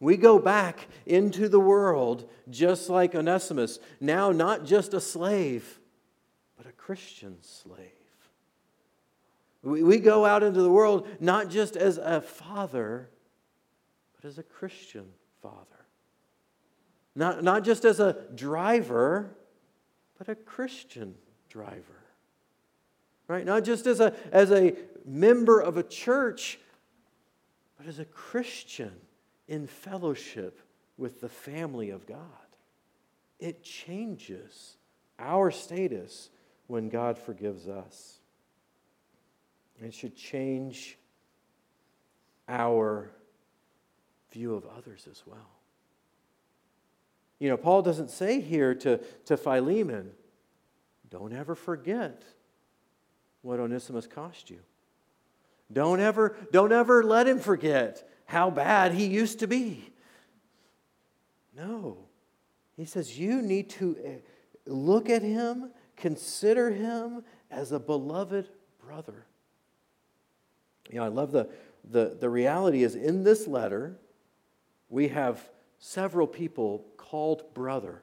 We 0.00 0.16
go 0.16 0.40
back 0.40 0.88
into 1.06 1.48
the 1.48 1.60
world 1.60 2.28
just 2.50 2.88
like 2.88 3.14
Onesimus, 3.14 3.78
now 4.00 4.32
not 4.32 4.64
just 4.64 4.94
a 4.94 5.00
slave, 5.00 5.78
but 6.56 6.66
a 6.66 6.72
Christian 6.72 7.36
slave. 7.42 7.78
We, 9.62 9.84
we 9.84 9.98
go 9.98 10.24
out 10.24 10.42
into 10.42 10.62
the 10.62 10.70
world 10.70 11.06
not 11.20 11.48
just 11.48 11.76
as 11.76 11.98
a 11.98 12.20
father, 12.20 13.08
but 14.16 14.28
as 14.28 14.38
a 14.38 14.42
Christian 14.42 15.06
father. 15.42 15.77
Not, 17.18 17.42
not 17.42 17.64
just 17.64 17.84
as 17.84 18.00
a 18.00 18.16
driver, 18.34 19.36
but 20.16 20.28
a 20.28 20.34
Christian 20.34 21.14
driver 21.48 21.98
right? 23.28 23.44
Not 23.44 23.62
just 23.62 23.86
as 23.86 24.00
a, 24.00 24.14
as 24.32 24.50
a 24.50 24.74
member 25.04 25.60
of 25.60 25.76
a 25.76 25.82
church, 25.82 26.58
but 27.76 27.86
as 27.86 27.98
a 27.98 28.04
Christian 28.06 28.92
in 29.46 29.66
fellowship 29.66 30.60
with 30.96 31.20
the 31.20 31.28
family 31.28 31.90
of 31.90 32.06
God. 32.06 32.18
It 33.38 33.62
changes 33.62 34.76
our 35.18 35.50
status 35.50 36.30
when 36.66 36.88
God 36.88 37.16
forgives 37.16 37.68
us. 37.68 38.18
It 39.80 39.94
should 39.94 40.16
change 40.16 40.98
our 42.48 43.10
view 44.32 44.54
of 44.56 44.64
others 44.76 45.06
as 45.08 45.22
well. 45.24 45.57
You 47.38 47.48
know, 47.48 47.56
Paul 47.56 47.82
doesn't 47.82 48.10
say 48.10 48.40
here 48.40 48.74
to, 48.76 48.98
to 49.26 49.36
Philemon, 49.36 50.10
don't 51.10 51.32
ever 51.32 51.54
forget 51.54 52.22
what 53.42 53.60
Onesimus 53.60 54.06
cost 54.06 54.50
you. 54.50 54.58
Don't 55.72 56.00
ever, 56.00 56.36
don't 56.52 56.72
ever 56.72 57.04
let 57.04 57.28
him 57.28 57.38
forget 57.38 58.08
how 58.26 58.50
bad 58.50 58.92
he 58.92 59.06
used 59.06 59.38
to 59.40 59.46
be. 59.46 59.90
No. 61.56 61.98
He 62.76 62.84
says 62.84 63.18
you 63.18 63.42
need 63.42 63.70
to 63.70 63.96
eh, 64.04 64.10
look 64.66 65.08
at 65.08 65.22
him, 65.22 65.70
consider 65.96 66.70
him 66.70 67.24
as 67.50 67.72
a 67.72 67.78
beloved 67.78 68.48
brother. 68.84 69.26
You 70.90 70.98
know, 70.98 71.04
I 71.04 71.08
love 71.08 71.32
the, 71.32 71.48
the, 71.90 72.16
the 72.18 72.28
reality 72.28 72.82
is 72.82 72.94
in 72.94 73.24
this 73.24 73.46
letter, 73.46 73.98
we 74.88 75.08
have 75.08 75.42
several 75.78 76.26
people 76.26 76.84
called 76.96 77.54
brother 77.54 78.02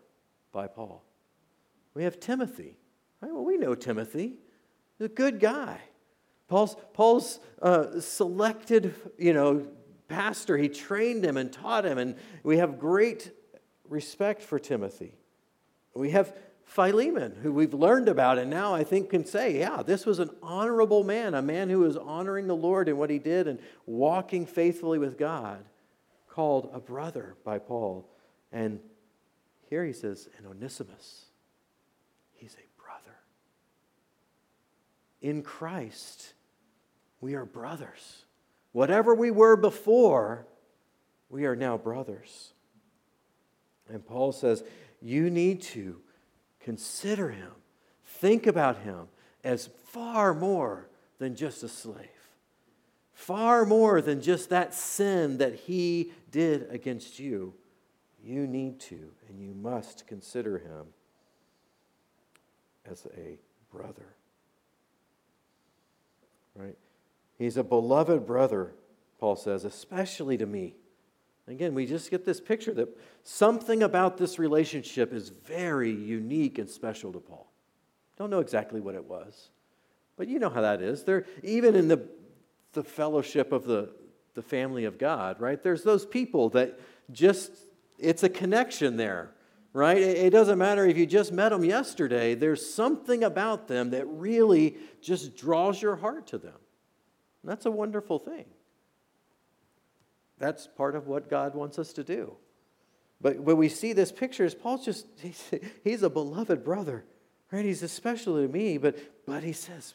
by 0.52 0.68
Paul. 0.68 1.04
We 1.94 2.04
have 2.04 2.20
Timothy. 2.20 2.78
Right? 3.22 3.32
Well, 3.32 3.46
we 3.46 3.58
know 3.58 3.76
Timothy 3.76 4.38
a 5.00 5.08
good 5.08 5.40
guy. 5.40 5.80
Paul's, 6.48 6.76
Paul's 6.94 7.40
uh, 7.62 8.00
selected, 8.00 8.94
you 9.18 9.34
know, 9.34 9.68
pastor. 10.08 10.58
He 10.58 10.70
trained 10.70 11.24
him 11.26 11.38
and 11.38 11.52
taught 11.52 11.86
him, 11.86 11.98
and 11.98 12.16
we 12.44 12.58
have 12.58 12.80
great 12.80 13.32
respect 13.90 14.42
for 14.42 14.60
Timothy. 14.60 15.18
We 15.94 16.12
have 16.12 16.36
Philemon, 16.64 17.36
who 17.42 17.52
we've 17.52 17.74
learned 17.74 18.10
about, 18.10 18.38
and 18.38 18.50
now 18.50 18.74
I 18.74 18.84
think 18.84 19.10
can 19.10 19.26
say, 19.26 19.60
yeah, 19.60 19.82
this 19.84 20.06
was 20.06 20.20
an 20.20 20.30
honorable 20.42 21.04
man, 21.04 21.34
a 21.34 21.42
man 21.42 21.70
who 21.70 21.80
was 21.80 21.98
honoring 21.98 22.48
the 22.48 22.56
Lord 22.56 22.90
in 22.90 22.98
what 22.98 23.10
he 23.10 23.20
did 23.20 23.48
and 23.48 23.60
walking 23.86 24.46
faithfully 24.46 25.00
with 25.00 25.18
God, 25.18 25.64
called 26.36 26.70
a 26.74 26.80
brother 26.80 27.38
by 27.46 27.58
Paul. 27.58 28.10
And 28.52 28.80
here 29.70 29.86
he 29.86 29.94
says, 29.94 30.28
and 30.38 30.46
Onesimus, 30.46 31.26
he's 32.34 32.56
a 32.56 32.82
brother. 32.82 33.18
in 35.26 35.42
Christ, 35.42 36.34
we 37.20 37.34
are 37.34 37.46
brothers. 37.46 38.26
Whatever 38.74 39.16
we 39.16 39.32
were 39.32 39.56
before, 39.56 40.46
we 41.30 41.46
are 41.46 41.56
now 41.56 41.78
brothers. 41.78 42.54
And 43.90 44.06
Paul 44.06 44.32
says, 44.32 44.64
you 45.02 45.32
need 45.32 45.64
to 45.64 46.00
consider 46.60 47.32
him, 47.32 47.52
think 48.06 48.46
about 48.46 48.78
him 48.78 49.08
as 49.44 49.70
far 49.88 50.36
more 50.36 50.90
than 51.18 51.36
just 51.36 51.64
a 51.64 51.70
slave. 51.70 52.15
Far 53.16 53.66
more 53.66 54.02
than 54.02 54.22
just 54.22 54.50
that 54.50 54.76
sin 54.76 55.40
that 55.40 55.56
he 55.56 56.12
did 56.30 56.68
against 56.70 57.18
you. 57.18 57.54
You 58.24 58.46
need 58.46 58.80
to 58.82 59.12
and 59.30 59.40
you 59.40 59.54
must 59.54 60.06
consider 60.06 60.60
him 60.60 60.86
as 62.90 63.08
a 63.18 63.40
brother. 63.72 64.14
Right? 66.56 66.78
He's 67.38 67.58
a 67.58 67.64
beloved 67.64 68.26
brother, 68.26 68.74
Paul 69.20 69.36
says, 69.36 69.66
especially 69.66 70.38
to 70.38 70.46
me. 70.46 70.76
Again, 71.48 71.74
we 71.74 71.86
just 71.86 72.10
get 72.10 72.26
this 72.26 72.42
picture 72.42 72.74
that 72.74 72.90
something 73.24 73.84
about 73.84 74.18
this 74.18 74.40
relationship 74.40 75.14
is 75.14 75.30
very 75.30 75.92
unique 75.92 76.58
and 76.58 76.70
special 76.70 77.14
to 77.14 77.20
Paul. 77.20 77.52
Don't 78.18 78.30
know 78.30 78.40
exactly 78.40 78.82
what 78.82 78.96
it 78.96 79.06
was, 79.06 79.50
but 80.18 80.28
you 80.28 80.40
know 80.40 80.50
how 80.50 80.62
that 80.62 80.82
is. 80.82 81.04
There, 81.04 81.26
even 81.44 81.76
in 81.76 81.88
the, 81.88 82.08
the 82.76 82.84
fellowship 82.84 83.52
of 83.52 83.66
the, 83.66 83.90
the 84.36 84.44
family 84.44 84.86
of 84.86 85.00
God, 85.00 85.42
right? 85.42 85.62
There's 85.62 85.84
those 85.84 86.06
people 86.06 86.50
that 86.50 86.80
just, 87.12 87.52
it's 87.98 88.22
a 88.22 88.30
connection 88.30 88.98
there, 88.98 89.32
right? 89.74 89.98
It, 89.98 90.18
it 90.18 90.30
doesn't 90.30 90.60
matter 90.60 90.86
if 90.86 90.98
you 90.98 91.08
just 91.08 91.32
met 91.32 91.50
them 91.50 91.64
yesterday, 91.64 92.36
there's 92.36 92.64
something 92.74 93.24
about 93.24 93.68
them 93.68 93.90
that 93.90 94.06
really 94.06 94.78
just 95.02 95.36
draws 95.36 95.82
your 95.82 95.96
heart 95.96 96.28
to 96.28 96.38
them. 96.38 96.60
And 97.42 97.52
that's 97.52 97.66
a 97.66 97.72
wonderful 97.72 98.20
thing. 98.20 98.46
That's 100.38 100.68
part 100.68 100.96
of 100.96 101.08
what 101.08 101.30
God 101.30 101.56
wants 101.56 101.80
us 101.80 101.94
to 101.94 102.04
do. 102.04 102.36
But 103.22 103.40
when 103.40 103.58
we 103.58 103.70
see 103.70 103.94
this 103.94 104.12
picture, 104.12 104.44
is 104.44 104.54
Paul's 104.54 104.86
just, 104.86 105.08
he's, 105.22 105.52
he's 105.84 106.04
a 106.04 106.10
beloved 106.10 106.64
brother, 106.64 107.06
right? 107.52 107.66
He's 107.66 107.84
especially 107.84 108.48
to 108.48 108.52
me, 108.52 108.78
but, 108.78 108.98
but 109.26 109.44
he 109.44 109.54
says, 109.54 109.94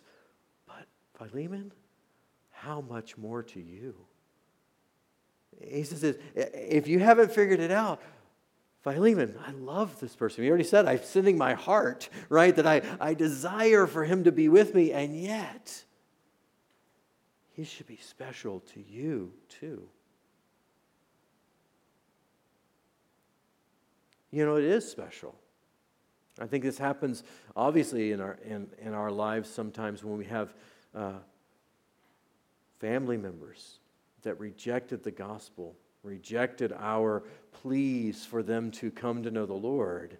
but 0.67 0.87
Philemon, 1.15 1.73
how 2.63 2.83
much 2.83 3.17
more 3.17 3.43
to 3.43 3.61
you? 3.61 3.95
He 5.63 5.83
says, 5.83 6.19
if 6.35 6.89
you 6.89 6.99
haven't 6.99 7.33
figured 7.33 7.61
it 7.61 7.71
out, 7.71 8.03
Philemon, 8.83 9.35
I 9.47 9.53
love 9.53 9.99
this 10.01 10.15
person. 10.15 10.45
He 10.45 10.49
already 10.49 10.65
said, 10.65 10.87
I'm 10.87 11.03
sending 11.03 11.37
my 11.39 11.55
heart, 11.55 12.09
right? 12.29 12.55
That 12.55 12.67
I, 12.67 12.83
I 13.01 13.15
desire 13.15 13.87
for 13.87 14.05
him 14.05 14.25
to 14.25 14.33
be 14.33 14.49
with 14.49 14.75
me, 14.75 14.93
and 14.93 15.19
yet 15.19 15.85
he 17.53 17.65
should 17.65 17.87
be 17.87 17.99
special 17.99 18.61
to 18.61 18.81
you 18.81 19.33
too. 19.49 19.89
You 24.31 24.45
know, 24.47 24.57
it 24.57 24.65
is 24.65 24.89
special. 24.89 25.35
I 26.39 26.47
think 26.47 26.65
this 26.65 26.79
happens 26.79 27.23
obviously 27.57 28.13
in 28.13 28.21
our, 28.21 28.39
in, 28.45 28.69
in 28.81 28.95
our 28.95 29.11
lives 29.11 29.51
sometimes 29.51 30.05
when 30.05 30.17
we 30.17 30.27
have 30.27 30.55
uh, 30.95 31.13
family 32.81 33.17
members 33.17 33.79
that 34.23 34.41
rejected 34.41 35.05
the 35.05 35.11
gospel, 35.11 35.77
rejected 36.03 36.73
our 36.73 37.23
pleas 37.53 38.25
for 38.25 38.43
them 38.43 38.71
to 38.73 38.91
come 38.91 39.23
to 39.23 39.31
know 39.31 39.47
the 39.47 39.53
Lord, 39.53 40.19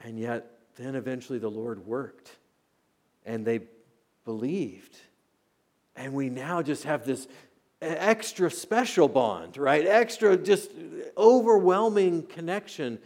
and 0.00 0.18
yet 0.18 0.58
then 0.76 0.94
eventually 0.94 1.38
the 1.38 1.50
Lord 1.50 1.86
worked 1.86 2.30
and 3.24 3.44
they 3.44 3.60
believed. 4.24 4.96
And 5.96 6.12
we 6.12 6.30
now 6.30 6.62
just 6.62 6.84
have 6.84 7.04
this 7.04 7.26
extra 7.80 8.50
special 8.50 9.08
bond, 9.08 9.56
right? 9.56 9.86
Extra, 9.86 10.36
just 10.36 10.70
overwhelming 11.16 12.22
connection 12.22 12.98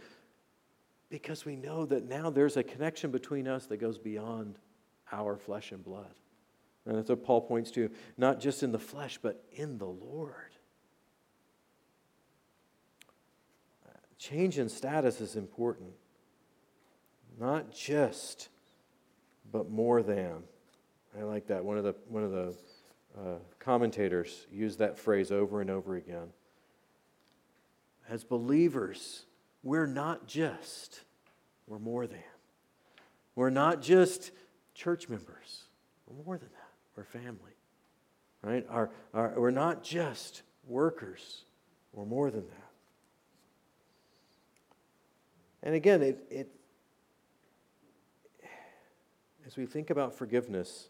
because 1.09 1.45
we 1.45 1.55
know 1.55 1.85
that 1.85 2.07
now 2.07 2.29
there's 2.29 2.57
a 2.57 2.63
connection 2.63 3.11
between 3.11 3.47
us 3.47 3.65
that 3.65 3.77
goes 3.77 3.97
beyond 3.97 4.57
our 5.11 5.35
flesh 5.35 5.71
and 5.71 5.83
blood. 5.83 6.13
And 6.85 6.97
that's 6.97 7.09
what 7.09 7.23
Paul 7.23 7.41
points 7.41 7.71
to, 7.71 7.89
not 8.17 8.39
just 8.39 8.63
in 8.63 8.71
the 8.71 8.79
flesh, 8.79 9.19
but 9.21 9.43
in 9.51 9.77
the 9.77 9.85
Lord. 9.85 10.51
Change 14.21 14.59
in 14.59 14.69
status 14.69 15.19
is 15.19 15.35
important. 15.35 15.89
Not 17.39 17.71
just, 17.73 18.49
but 19.51 19.71
more 19.71 20.03
than. 20.03 20.43
I 21.17 21.23
like 21.23 21.47
that. 21.47 21.65
One 21.65 21.79
of 21.79 21.83
the, 21.83 21.95
one 22.07 22.23
of 22.23 22.31
the 22.31 22.55
uh, 23.19 23.35
commentators 23.57 24.45
used 24.51 24.77
that 24.77 24.99
phrase 24.99 25.31
over 25.31 25.59
and 25.59 25.71
over 25.71 25.95
again. 25.95 26.27
As 28.07 28.23
believers, 28.23 29.25
we're 29.63 29.87
not 29.87 30.27
just, 30.27 31.01
we're 31.65 31.79
more 31.79 32.05
than. 32.05 32.19
We're 33.33 33.49
not 33.49 33.81
just 33.81 34.29
church 34.75 35.09
members, 35.09 35.63
we're 36.05 36.23
more 36.23 36.37
than 36.37 36.49
that. 36.49 36.60
We're 36.95 37.03
family, 37.03 37.55
right? 38.41 38.65
Our, 38.69 38.89
our, 39.13 39.33
we're 39.37 39.51
not 39.51 39.83
just 39.83 40.43
workers, 40.67 41.45
we're 41.93 42.05
more 42.05 42.29
than 42.29 42.47
that. 42.47 42.71
And 45.63 45.75
again, 45.75 46.01
it, 46.01 46.25
it, 46.29 46.49
as 49.45 49.57
we 49.57 49.65
think 49.65 49.89
about 49.89 50.17
forgiveness, 50.17 50.89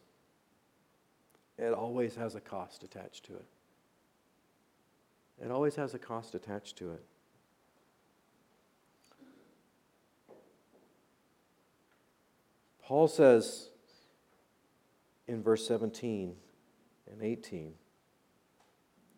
it 1.58 1.74
always 1.74 2.16
has 2.16 2.36
a 2.36 2.42
cost 2.42 2.84
attached 2.84 3.26
to 3.26 3.34
it. 3.34 3.46
It 5.44 5.52
always 5.52 5.76
has 5.76 5.94
a 5.94 6.00
cost 6.00 6.36
attached 6.36 6.78
to 6.78 6.92
it. 6.92 7.04
Paul 12.84 13.08
says 13.08 13.70
in 15.32 15.42
verse 15.42 15.66
17 15.68 16.36
and 17.12 17.22
18, 17.22 17.74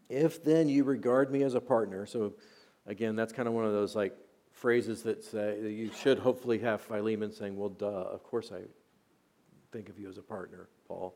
if 0.10 0.43
then 0.43 0.69
you 0.69 0.84
regard 0.84 1.32
me 1.32 1.43
as 1.43 1.56
a 1.56 1.62
partner, 1.62 2.06
so 2.06 2.34
again, 2.86 3.15
that's 3.15 3.34
kind 3.34 3.47
of 3.47 3.54
one 3.54 3.65
of 3.65 3.73
those 3.73 3.95
like 3.95 4.15
phrases 4.52 5.04
that 5.04 5.23
say 5.23 5.60
you 5.62 5.91
should 5.91 6.19
hopefully 6.19 6.60
have 6.60 6.82
Philemon 6.82 7.32
saying, 7.32 7.58
well, 7.58 7.69
duh, 7.69 7.88
of 7.88 8.23
course 8.23 8.52
I 8.52 8.62
think 9.71 9.89
of 9.89 9.99
you 9.99 10.10
as 10.10 10.17
a 10.17 10.21
partner, 10.21 10.69
Paul 10.88 11.15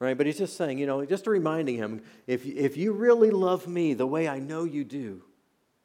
right? 0.00 0.16
But 0.16 0.26
he's 0.26 0.38
just 0.38 0.56
saying, 0.56 0.78
you 0.78 0.86
know, 0.86 1.04
just 1.04 1.26
reminding 1.26 1.76
him 1.76 2.02
if, 2.26 2.46
if 2.46 2.76
you 2.76 2.92
really 2.92 3.30
love 3.30 3.66
me 3.66 3.94
the 3.94 4.06
way 4.06 4.28
I 4.28 4.38
know 4.38 4.64
you 4.64 4.84
do, 4.84 5.22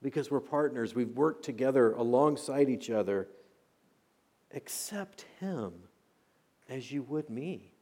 because 0.02 0.30
we're 0.30 0.41
partners, 0.41 0.93
we've 0.93 1.15
worked 1.15 1.46
together 1.46 1.93
alongside 1.93 2.69
each 2.69 2.89
other, 2.89 3.28
accept 4.54 5.26
him 5.39 5.74
as 6.69 6.91
you 6.91 7.02
would 7.04 7.30
me. 7.30 7.72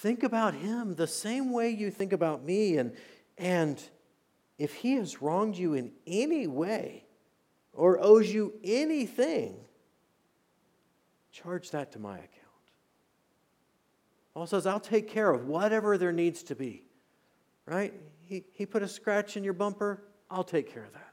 Think 0.00 0.22
about 0.22 0.54
him 0.54 0.94
the 0.94 1.08
same 1.08 1.52
way 1.52 1.70
you 1.70 1.90
think 1.90 2.12
about 2.12 2.44
me, 2.44 2.76
and, 2.76 2.92
and 3.36 3.82
if 4.56 4.74
he 4.74 4.94
has 4.94 5.20
wronged 5.20 5.56
you 5.56 5.74
in 5.74 5.90
any 6.06 6.46
way 6.46 7.04
or 7.72 7.98
owes 8.00 8.32
you 8.32 8.54
anything, 8.62 9.56
charge 11.32 11.72
that 11.72 11.90
to 11.92 11.98
my 11.98 12.14
account. 12.14 12.32
Paul 14.34 14.46
says, 14.46 14.66
I'll 14.66 14.78
take 14.78 15.08
care 15.08 15.32
of 15.32 15.48
whatever 15.48 15.98
there 15.98 16.12
needs 16.12 16.44
to 16.44 16.54
be. 16.54 16.84
Right? 17.66 17.92
He, 18.24 18.44
he 18.52 18.66
put 18.66 18.84
a 18.84 18.88
scratch 18.88 19.36
in 19.36 19.42
your 19.42 19.52
bumper, 19.52 20.04
I'll 20.30 20.44
take 20.44 20.72
care 20.72 20.84
of 20.84 20.92
that. 20.92 21.12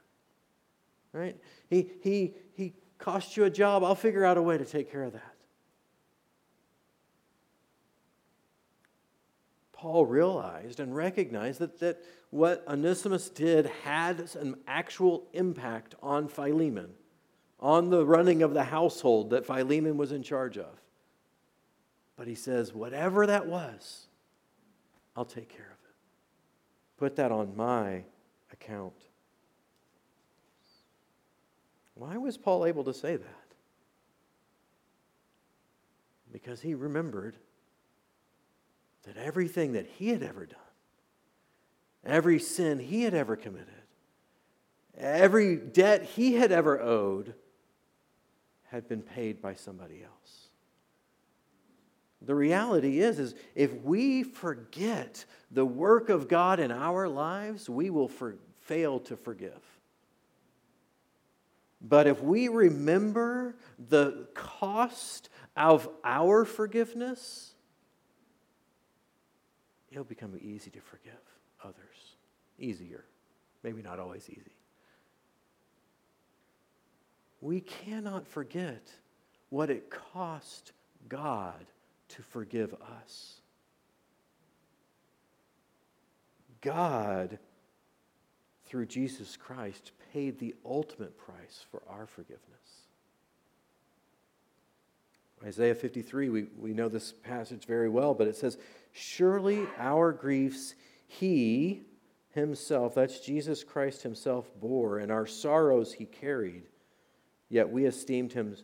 Right? 1.12 1.36
He, 1.68 1.90
he, 2.02 2.34
he 2.52 2.72
cost 2.98 3.36
you 3.36 3.44
a 3.44 3.50
job, 3.50 3.82
I'll 3.82 3.96
figure 3.96 4.24
out 4.24 4.36
a 4.36 4.42
way 4.42 4.56
to 4.56 4.64
take 4.64 4.92
care 4.92 5.02
of 5.02 5.12
that. 5.14 5.35
Paul 9.76 10.06
realized 10.06 10.80
and 10.80 10.96
recognized 10.96 11.60
that, 11.60 11.78
that 11.80 12.02
what 12.30 12.64
Onesimus 12.66 13.28
did 13.28 13.66
had 13.84 14.30
an 14.34 14.56
actual 14.66 15.26
impact 15.34 15.94
on 16.02 16.28
Philemon, 16.28 16.90
on 17.60 17.90
the 17.90 18.04
running 18.04 18.42
of 18.42 18.54
the 18.54 18.64
household 18.64 19.30
that 19.30 19.46
Philemon 19.46 19.98
was 19.98 20.12
in 20.12 20.22
charge 20.22 20.56
of. 20.56 20.80
But 22.16 22.26
he 22.26 22.34
says, 22.34 22.72
whatever 22.72 23.26
that 23.26 23.46
was, 23.46 24.06
I'll 25.14 25.26
take 25.26 25.50
care 25.50 25.66
of 25.66 25.72
it. 25.72 25.94
Put 26.96 27.16
that 27.16 27.30
on 27.30 27.54
my 27.54 28.04
account. 28.52 28.94
Why 31.94 32.16
was 32.16 32.38
Paul 32.38 32.64
able 32.64 32.84
to 32.84 32.94
say 32.94 33.16
that? 33.16 33.46
Because 36.32 36.62
he 36.62 36.74
remembered 36.74 37.36
that 39.06 39.16
everything 39.16 39.72
that 39.72 39.86
he 39.86 40.08
had 40.08 40.22
ever 40.22 40.46
done, 40.46 40.58
every 42.04 42.38
sin 42.38 42.78
he 42.78 43.02
had 43.02 43.14
ever 43.14 43.36
committed, 43.36 43.68
every 44.96 45.56
debt 45.56 46.02
he 46.02 46.34
had 46.34 46.52
ever 46.52 46.80
owed, 46.80 47.34
had 48.64 48.88
been 48.88 49.02
paid 49.02 49.40
by 49.40 49.54
somebody 49.54 50.02
else. 50.02 50.48
The 52.22 52.34
reality 52.34 53.00
is, 53.00 53.18
is 53.18 53.34
if 53.54 53.72
we 53.82 54.24
forget 54.24 55.24
the 55.50 55.64
work 55.64 56.08
of 56.08 56.28
God 56.28 56.58
in 56.58 56.72
our 56.72 57.08
lives, 57.08 57.70
we 57.70 57.90
will 57.90 58.08
for, 58.08 58.36
fail 58.62 58.98
to 59.00 59.16
forgive. 59.16 59.62
But 61.80 62.08
if 62.08 62.20
we 62.20 62.48
remember 62.48 63.54
the 63.88 64.26
cost 64.34 65.28
of 65.56 65.88
our 66.02 66.44
forgiveness, 66.44 67.54
it'll 69.90 70.04
become 70.04 70.38
easy 70.40 70.70
to 70.70 70.80
forgive 70.80 71.12
others. 71.62 72.16
Easier. 72.58 73.04
Maybe 73.62 73.82
not 73.82 73.98
always 73.98 74.28
easy. 74.28 74.56
We 77.40 77.60
cannot 77.60 78.26
forget 78.26 78.90
what 79.50 79.70
it 79.70 79.90
cost 79.90 80.72
God 81.08 81.66
to 82.08 82.22
forgive 82.22 82.74
us. 83.04 83.40
God, 86.60 87.38
through 88.66 88.86
Jesus 88.86 89.36
Christ, 89.36 89.92
paid 90.12 90.38
the 90.38 90.54
ultimate 90.64 91.16
price 91.16 91.64
for 91.70 91.82
our 91.88 92.06
forgiveness. 92.06 92.42
Isaiah 95.44 95.74
53, 95.74 96.28
we, 96.28 96.46
we 96.58 96.72
know 96.72 96.88
this 96.88 97.12
passage 97.12 97.66
very 97.66 97.88
well, 97.88 98.14
but 98.14 98.26
it 98.26 98.36
says, 98.36 98.56
Surely 98.98 99.68
our 99.76 100.10
griefs 100.10 100.74
he 101.06 101.82
himself, 102.30 102.94
that's 102.94 103.20
Jesus 103.20 103.62
Christ 103.62 104.02
himself, 104.02 104.50
bore, 104.58 105.00
and 105.00 105.12
our 105.12 105.26
sorrows 105.26 105.92
he 105.92 106.06
carried. 106.06 106.62
Yet 107.50 107.68
we 107.68 107.84
esteemed 107.84 108.32
him, 108.32 108.56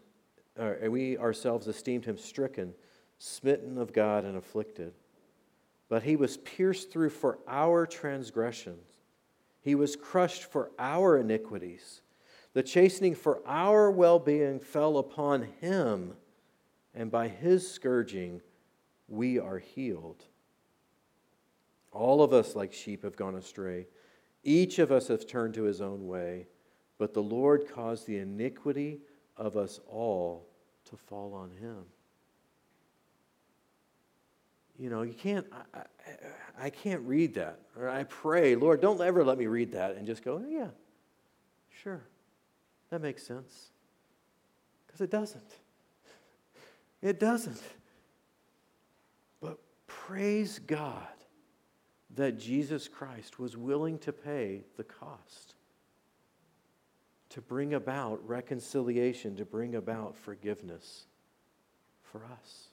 uh, 0.58 0.72
we 0.88 1.18
ourselves 1.18 1.68
esteemed 1.68 2.06
him 2.06 2.16
stricken, 2.16 2.72
smitten 3.18 3.76
of 3.76 3.92
God, 3.92 4.24
and 4.24 4.38
afflicted. 4.38 4.94
But 5.90 6.02
he 6.02 6.16
was 6.16 6.38
pierced 6.38 6.90
through 6.90 7.10
for 7.10 7.38
our 7.46 7.84
transgressions, 7.84 8.88
he 9.60 9.74
was 9.74 9.96
crushed 9.96 10.44
for 10.44 10.70
our 10.78 11.18
iniquities. 11.18 12.00
The 12.54 12.62
chastening 12.62 13.16
for 13.16 13.42
our 13.46 13.90
well 13.90 14.18
being 14.18 14.60
fell 14.60 14.96
upon 14.96 15.42
him, 15.60 16.14
and 16.94 17.10
by 17.10 17.28
his 17.28 17.70
scourging 17.70 18.40
we 19.12 19.38
are 19.38 19.58
healed. 19.58 20.24
All 21.92 22.22
of 22.22 22.32
us, 22.32 22.56
like 22.56 22.72
sheep, 22.72 23.04
have 23.04 23.14
gone 23.14 23.34
astray. 23.34 23.86
Each 24.42 24.78
of 24.78 24.90
us 24.90 25.08
has 25.08 25.24
turned 25.24 25.54
to 25.54 25.64
his 25.64 25.82
own 25.82 26.06
way, 26.06 26.46
but 26.98 27.12
the 27.12 27.22
Lord 27.22 27.70
caused 27.70 28.06
the 28.06 28.18
iniquity 28.18 29.00
of 29.36 29.56
us 29.56 29.80
all 29.86 30.48
to 30.86 30.96
fall 30.96 31.34
on 31.34 31.50
him. 31.50 31.84
You 34.78 34.88
know, 34.88 35.02
you 35.02 35.12
can't, 35.12 35.46
I, 35.52 35.78
I, 35.78 36.64
I 36.66 36.70
can't 36.70 37.02
read 37.02 37.34
that. 37.34 37.60
Or 37.76 37.90
I 37.90 38.04
pray, 38.04 38.56
Lord, 38.56 38.80
don't 38.80 39.00
ever 39.00 39.22
let 39.24 39.36
me 39.36 39.46
read 39.46 39.72
that 39.72 39.96
and 39.96 40.06
just 40.06 40.24
go, 40.24 40.42
oh, 40.42 40.48
yeah, 40.48 40.68
sure, 41.82 42.02
that 42.88 43.02
makes 43.02 43.22
sense. 43.22 43.70
Because 44.86 45.02
it 45.02 45.10
doesn't. 45.10 45.52
It 47.02 47.20
doesn't. 47.20 47.60
Praise 50.00 50.58
God 50.58 51.06
that 52.14 52.38
Jesus 52.38 52.88
Christ 52.88 53.38
was 53.38 53.56
willing 53.56 53.98
to 54.00 54.12
pay 54.12 54.64
the 54.76 54.84
cost 54.84 55.54
to 57.30 57.40
bring 57.40 57.72
about 57.72 58.26
reconciliation, 58.28 59.36
to 59.36 59.44
bring 59.46 59.74
about 59.74 60.16
forgiveness 60.16 61.06
for 62.02 62.20
us. 62.24 62.68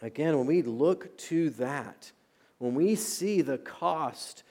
Again, 0.00 0.38
when 0.38 0.46
we 0.46 0.62
look 0.62 1.16
to 1.18 1.50
that, 1.50 2.10
when 2.58 2.74
we 2.74 2.94
see 2.94 3.42
the 3.42 3.58
cost 3.58 4.42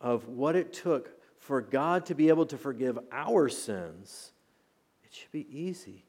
of 0.00 0.28
what 0.28 0.54
it 0.54 0.72
took 0.72 1.10
for 1.38 1.60
God 1.60 2.06
to 2.06 2.14
be 2.14 2.28
able 2.28 2.46
to 2.46 2.58
forgive 2.58 2.98
our 3.10 3.48
sins, 3.48 4.30
it 5.02 5.12
should 5.12 5.32
be 5.32 5.46
easy, 5.50 6.04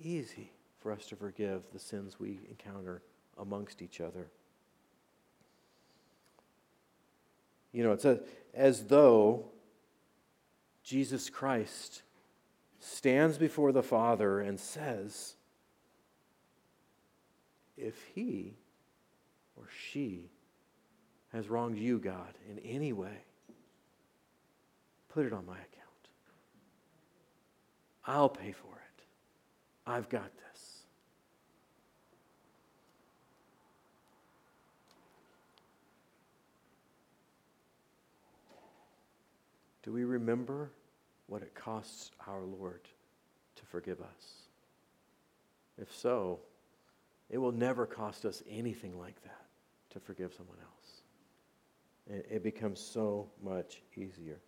easy 0.00 0.50
for 0.80 0.92
us 0.92 1.06
to 1.06 1.16
forgive 1.16 1.62
the 1.72 1.78
sins 1.78 2.18
we 2.18 2.40
encounter 2.48 3.02
amongst 3.38 3.82
each 3.82 4.00
other. 4.00 4.28
You 7.72 7.84
know, 7.84 7.92
it's 7.92 8.04
a, 8.04 8.20
as 8.54 8.84
though 8.84 9.46
Jesus 10.82 11.30
Christ 11.30 12.02
stands 12.80 13.38
before 13.38 13.72
the 13.72 13.82
Father 13.82 14.40
and 14.40 14.58
says, 14.58 15.36
if 17.76 17.94
he 18.14 18.54
or 19.56 19.64
she 19.92 20.30
has 21.32 21.48
wronged 21.48 21.78
you, 21.78 21.98
God, 21.98 22.34
in 22.50 22.58
any 22.60 22.92
way, 22.92 23.24
put 25.08 25.26
it 25.26 25.32
on 25.32 25.46
my 25.46 25.54
account. 25.54 25.68
I'll 28.04 28.28
pay 28.28 28.52
for 28.52 28.72
it. 28.72 29.02
I've 29.86 30.08
got 30.08 30.30
this. 30.36 30.69
Do 39.82 39.92
we 39.92 40.04
remember 40.04 40.70
what 41.26 41.42
it 41.42 41.54
costs 41.54 42.10
our 42.26 42.42
Lord 42.42 42.80
to 43.56 43.64
forgive 43.66 44.00
us? 44.00 44.42
If 45.78 45.94
so, 45.94 46.40
it 47.30 47.38
will 47.38 47.52
never 47.52 47.86
cost 47.86 48.24
us 48.24 48.42
anything 48.48 48.98
like 48.98 49.22
that 49.22 49.46
to 49.90 50.00
forgive 50.00 50.34
someone 50.34 50.58
else. 50.58 52.22
It, 52.30 52.42
becomes 52.42 52.80
so 52.80 53.30
much 53.42 53.82
easier. 53.96 54.40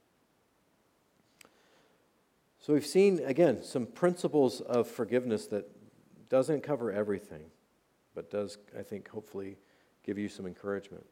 So 2.58 2.72
we've 2.72 2.86
seen, 2.86 3.20
again, 3.24 3.62
some 3.62 3.86
principles 3.86 4.60
of 4.60 4.88
forgiveness 4.88 5.46
that 5.46 5.68
doesn't 6.28 6.62
cover 6.62 6.90
everything, 6.90 7.44
but 8.14 8.30
does, 8.30 8.58
I 8.76 8.82
think, 8.82 9.08
hopefully 9.08 9.58
give 10.04 10.18
you 10.18 10.28
some 10.28 10.46
encouragement 10.46 11.06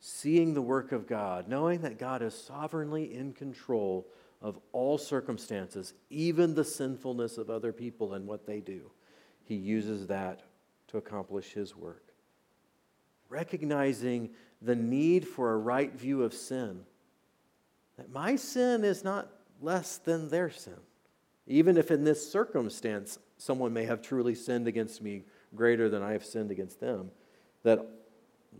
seeing 0.00 0.54
the 0.54 0.62
work 0.62 0.92
of 0.92 1.06
God, 1.06 1.48
knowing 1.48 1.80
that 1.82 1.98
God 1.98 2.22
is 2.22 2.34
sovereignly 2.34 3.14
in 3.14 3.32
control 3.32 4.06
of 4.40 4.58
all 4.72 4.98
circumstances, 4.98 5.94
even 6.10 6.54
the 6.54 6.64
sinfulness 6.64 7.38
of 7.38 7.50
other 7.50 7.72
people 7.72 8.14
and 8.14 8.26
what 8.26 8.46
they 8.46 8.60
do. 8.60 8.90
He 9.44 9.56
uses 9.56 10.06
that 10.06 10.42
to 10.88 10.98
accomplish 10.98 11.52
his 11.52 11.74
work. 11.74 12.12
Recognizing 13.28 14.30
the 14.62 14.76
need 14.76 15.26
for 15.26 15.52
a 15.52 15.58
right 15.58 15.92
view 15.92 16.22
of 16.22 16.32
sin, 16.32 16.80
that 17.96 18.10
my 18.12 18.36
sin 18.36 18.84
is 18.84 19.02
not 19.02 19.28
less 19.60 19.98
than 19.98 20.28
their 20.28 20.50
sin. 20.50 20.78
Even 21.46 21.76
if 21.76 21.90
in 21.90 22.04
this 22.04 22.30
circumstance 22.30 23.18
someone 23.38 23.72
may 23.72 23.84
have 23.84 24.02
truly 24.02 24.34
sinned 24.34 24.68
against 24.68 25.02
me 25.02 25.24
greater 25.54 25.88
than 25.88 26.02
I 26.02 26.12
have 26.12 26.24
sinned 26.24 26.50
against 26.50 26.78
them, 26.78 27.10
that 27.64 27.84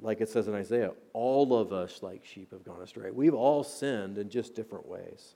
like 0.01 0.20
it 0.20 0.28
says 0.28 0.49
in 0.49 0.55
Isaiah, 0.55 0.93
all 1.12 1.59
of 1.59 1.72
us, 1.72 2.03
like 2.03 2.24
sheep, 2.24 2.53
have 2.53 2.64
gone 2.64 2.82
astray. 2.82 3.11
We've 3.11 3.34
all 3.34 3.64
sinned 3.64 4.18
in 4.18 4.30
just 4.30 4.55
different 4.55 4.86
ways. 4.86 5.34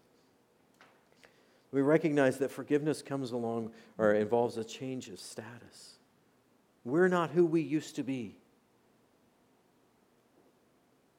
We 1.73 1.81
recognize 1.81 2.39
that 2.39 2.51
forgiveness 2.51 3.03
comes 3.03 3.33
along 3.33 3.73
or 3.99 4.13
involves 4.13 4.59
a 4.59 4.65
change 4.65 5.09
of 5.09 5.19
status. 5.19 5.95
We're 6.85 7.09
not 7.09 7.31
who 7.31 7.47
we 7.47 7.63
used 7.63 7.97
to 7.97 8.03
be. 8.03 8.37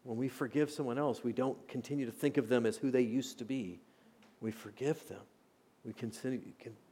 When 0.04 0.18
we 0.18 0.28
forgive 0.28 0.70
someone 0.70 0.98
else, 0.98 1.24
we 1.24 1.34
don't 1.34 1.68
continue 1.68 2.06
to 2.06 2.12
think 2.12 2.38
of 2.38 2.50
them 2.50 2.66
as 2.66 2.78
who 2.78 2.92
they 2.92 3.02
used 3.02 3.40
to 3.40 3.46
be. 3.46 3.80
We 4.42 4.52
forgive 4.52 5.08
them. 5.08 5.22
We 5.86 5.94
can 5.94 6.12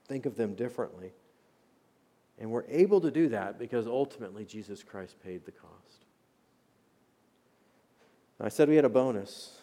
think 0.07 0.25
of 0.25 0.35
them 0.35 0.55
differently. 0.55 1.13
And 2.39 2.49
we're 2.49 2.65
able 2.67 2.99
to 3.01 3.11
do 3.11 3.29
that 3.29 3.59
because 3.59 3.85
ultimately 3.85 4.43
Jesus 4.45 4.81
Christ 4.81 5.17
paid 5.23 5.45
the 5.45 5.51
cost. 5.51 6.00
I 8.43 8.49
said 8.49 8.69
we 8.69 8.75
had 8.75 8.85
a 8.85 8.89
bonus, 8.89 9.57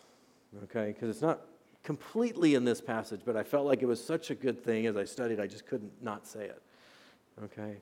okay, 0.64 0.93
because 0.93 1.11
it's 1.11 1.22
not 1.22 1.41
completely 1.83 2.55
in 2.55 2.64
this 2.64 2.81
passage, 2.81 3.22
but 3.24 3.37
I 3.37 3.43
felt 3.43 3.66
like 3.66 3.83
it 3.83 3.87
was 3.87 4.03
such 4.03 4.31
a 4.31 4.35
good 4.35 4.62
thing 4.62 4.87
as 4.87 4.97
I 4.97 5.05
studied, 5.05 5.41
I 5.41 5.47
just 5.47 5.66
couldn't 5.66 5.93
not 6.03 6.26
say 6.26 6.45
it, 6.45 6.62
okay? 7.45 7.79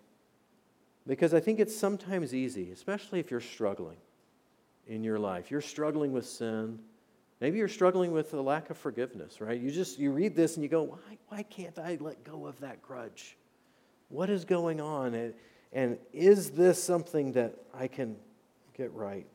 Because 1.07 1.35
I 1.35 1.41
think 1.41 1.61
it's 1.61 1.77
sometimes 1.77 2.35
easy, 2.35 2.71
especially 2.71 3.21
if 3.21 3.31
you're 3.31 3.41
struggling 3.41 3.99
in 4.87 5.05
your 5.05 5.19
life. 5.19 5.51
You're 5.51 5.61
struggling 5.61 6.13
with 6.13 6.27
sin. 6.27 6.79
Maybe 7.41 7.59
you're 7.59 7.69
struggling 7.69 8.13
with 8.13 8.33
a 8.35 8.41
lack 8.41 8.71
of 8.71 8.79
forgiveness, 8.79 9.41
right? 9.41 9.61
You 9.61 9.71
just 9.71 9.99
you 9.99 10.11
read 10.11 10.35
this 10.35 10.55
and 10.55 10.63
you 10.63 10.69
go, 10.69 10.83
why, 10.83 11.19
why 11.29 11.43
can't 11.43 11.79
I 11.79 11.99
let 12.01 12.25
go 12.25 12.47
of 12.47 12.59
that 12.61 12.83
grudge? 12.83 13.37
What 14.09 14.31
is 14.31 14.45
going 14.45 14.81
on? 14.81 15.15
And, 15.15 15.35
and 15.73 15.99
is 16.13 16.51
this 16.51 16.83
something 16.83 17.33
that 17.33 17.55
I 17.75 17.89
can 17.89 18.17
get 18.77 18.93
right? 18.93 19.27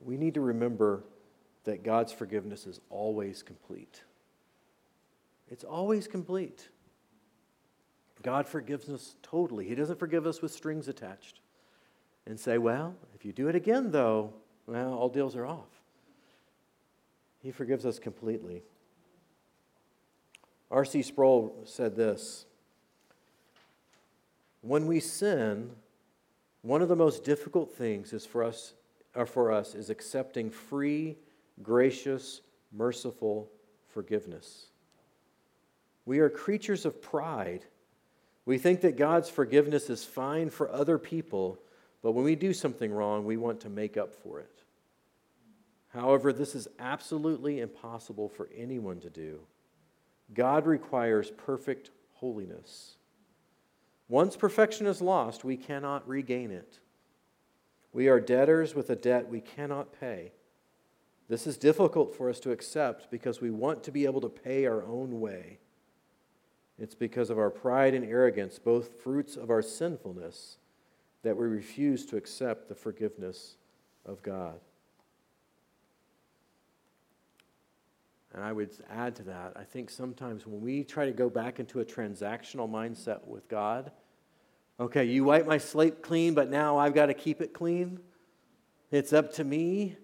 We 0.00 0.16
need 0.16 0.34
to 0.34 0.40
remember 0.40 1.04
that 1.64 1.82
God's 1.82 2.12
forgiveness 2.12 2.66
is 2.66 2.80
always 2.90 3.42
complete. 3.42 4.02
It's 5.48 5.64
always 5.64 6.06
complete. 6.08 6.68
God 8.22 8.46
forgives 8.46 8.88
us 8.88 9.16
totally. 9.22 9.68
He 9.68 9.74
doesn't 9.74 9.98
forgive 9.98 10.26
us 10.26 10.42
with 10.42 10.52
strings 10.52 10.88
attached 10.88 11.40
and 12.26 12.38
say, 12.38 12.58
well, 12.58 12.94
if 13.14 13.24
you 13.24 13.32
do 13.32 13.48
it 13.48 13.54
again, 13.54 13.90
though, 13.90 14.32
well, 14.66 14.94
all 14.94 15.08
deals 15.08 15.36
are 15.36 15.46
off. 15.46 15.68
He 17.40 17.52
forgives 17.52 17.86
us 17.86 17.98
completely. 17.98 18.62
R.C. 20.70 21.02
Sproul 21.02 21.62
said 21.64 21.94
this 21.94 22.46
When 24.62 24.86
we 24.86 24.98
sin, 24.98 25.70
one 26.62 26.82
of 26.82 26.88
the 26.88 26.96
most 26.96 27.22
difficult 27.22 27.72
things 27.72 28.12
is 28.12 28.26
for 28.26 28.42
us, 28.42 28.74
Uh, 29.16 29.24
for 29.24 29.50
us 29.50 29.74
is 29.74 29.88
accepting 29.88 30.50
free, 30.50 31.16
gracious, 31.62 32.42
merciful 32.70 33.50
forgiveness. 33.88 34.66
We 36.04 36.18
are 36.18 36.28
creatures 36.28 36.84
of 36.84 37.00
pride. 37.00 37.64
We 38.44 38.58
think 38.58 38.82
that 38.82 38.96
God's 38.96 39.30
forgiveness 39.30 39.88
is 39.88 40.04
fine 40.04 40.50
for 40.50 40.70
other 40.70 40.98
people, 40.98 41.58
but 42.02 42.12
when 42.12 42.24
we 42.24 42.36
do 42.36 42.52
something 42.52 42.92
wrong, 42.92 43.24
we 43.24 43.38
want 43.38 43.60
to 43.60 43.70
make 43.70 43.96
up 43.96 44.14
for 44.14 44.38
it. 44.38 44.62
However, 45.88 46.32
this 46.32 46.54
is 46.54 46.68
absolutely 46.78 47.60
impossible 47.60 48.28
for 48.28 48.50
anyone 48.54 49.00
to 49.00 49.08
do. 49.08 49.40
God 50.34 50.66
requires 50.66 51.30
perfect 51.30 51.90
holiness. 52.12 52.96
Once 54.08 54.36
perfection 54.36 54.86
is 54.86 55.00
lost, 55.00 55.42
we 55.42 55.56
cannot 55.56 56.06
regain 56.06 56.50
it. 56.50 56.78
We 57.96 58.08
are 58.08 58.20
debtors 58.20 58.74
with 58.74 58.90
a 58.90 58.94
debt 58.94 59.30
we 59.30 59.40
cannot 59.40 59.98
pay. 59.98 60.32
This 61.30 61.46
is 61.46 61.56
difficult 61.56 62.14
for 62.14 62.28
us 62.28 62.38
to 62.40 62.50
accept 62.50 63.10
because 63.10 63.40
we 63.40 63.50
want 63.50 63.82
to 63.84 63.90
be 63.90 64.04
able 64.04 64.20
to 64.20 64.28
pay 64.28 64.66
our 64.66 64.84
own 64.84 65.18
way. 65.18 65.60
It's 66.78 66.94
because 66.94 67.30
of 67.30 67.38
our 67.38 67.48
pride 67.48 67.94
and 67.94 68.04
arrogance, 68.04 68.58
both 68.58 69.00
fruits 69.02 69.34
of 69.34 69.48
our 69.48 69.62
sinfulness, 69.62 70.58
that 71.22 71.38
we 71.38 71.46
refuse 71.46 72.04
to 72.04 72.18
accept 72.18 72.68
the 72.68 72.74
forgiveness 72.74 73.56
of 74.04 74.22
God. 74.22 74.60
And 78.34 78.44
I 78.44 78.52
would 78.52 78.72
add 78.90 79.16
to 79.16 79.22
that, 79.22 79.54
I 79.56 79.64
think 79.64 79.88
sometimes 79.88 80.46
when 80.46 80.60
we 80.60 80.84
try 80.84 81.06
to 81.06 81.12
go 81.12 81.30
back 81.30 81.60
into 81.60 81.80
a 81.80 81.84
transactional 81.86 82.70
mindset 82.70 83.26
with 83.26 83.48
God, 83.48 83.90
okay, 84.78 85.04
you 85.04 85.24
wipe 85.24 85.46
my 85.46 85.58
slate 85.58 86.02
clean, 86.02 86.34
but 86.34 86.50
now 86.50 86.76
I've 86.76 86.94
got 86.94 87.06
to 87.06 87.14
keep 87.14 87.40
it 87.40 87.52
clean. 87.52 88.00
It's 88.90 89.12
up 89.12 89.32
to 89.34 89.44
me. 89.44 89.96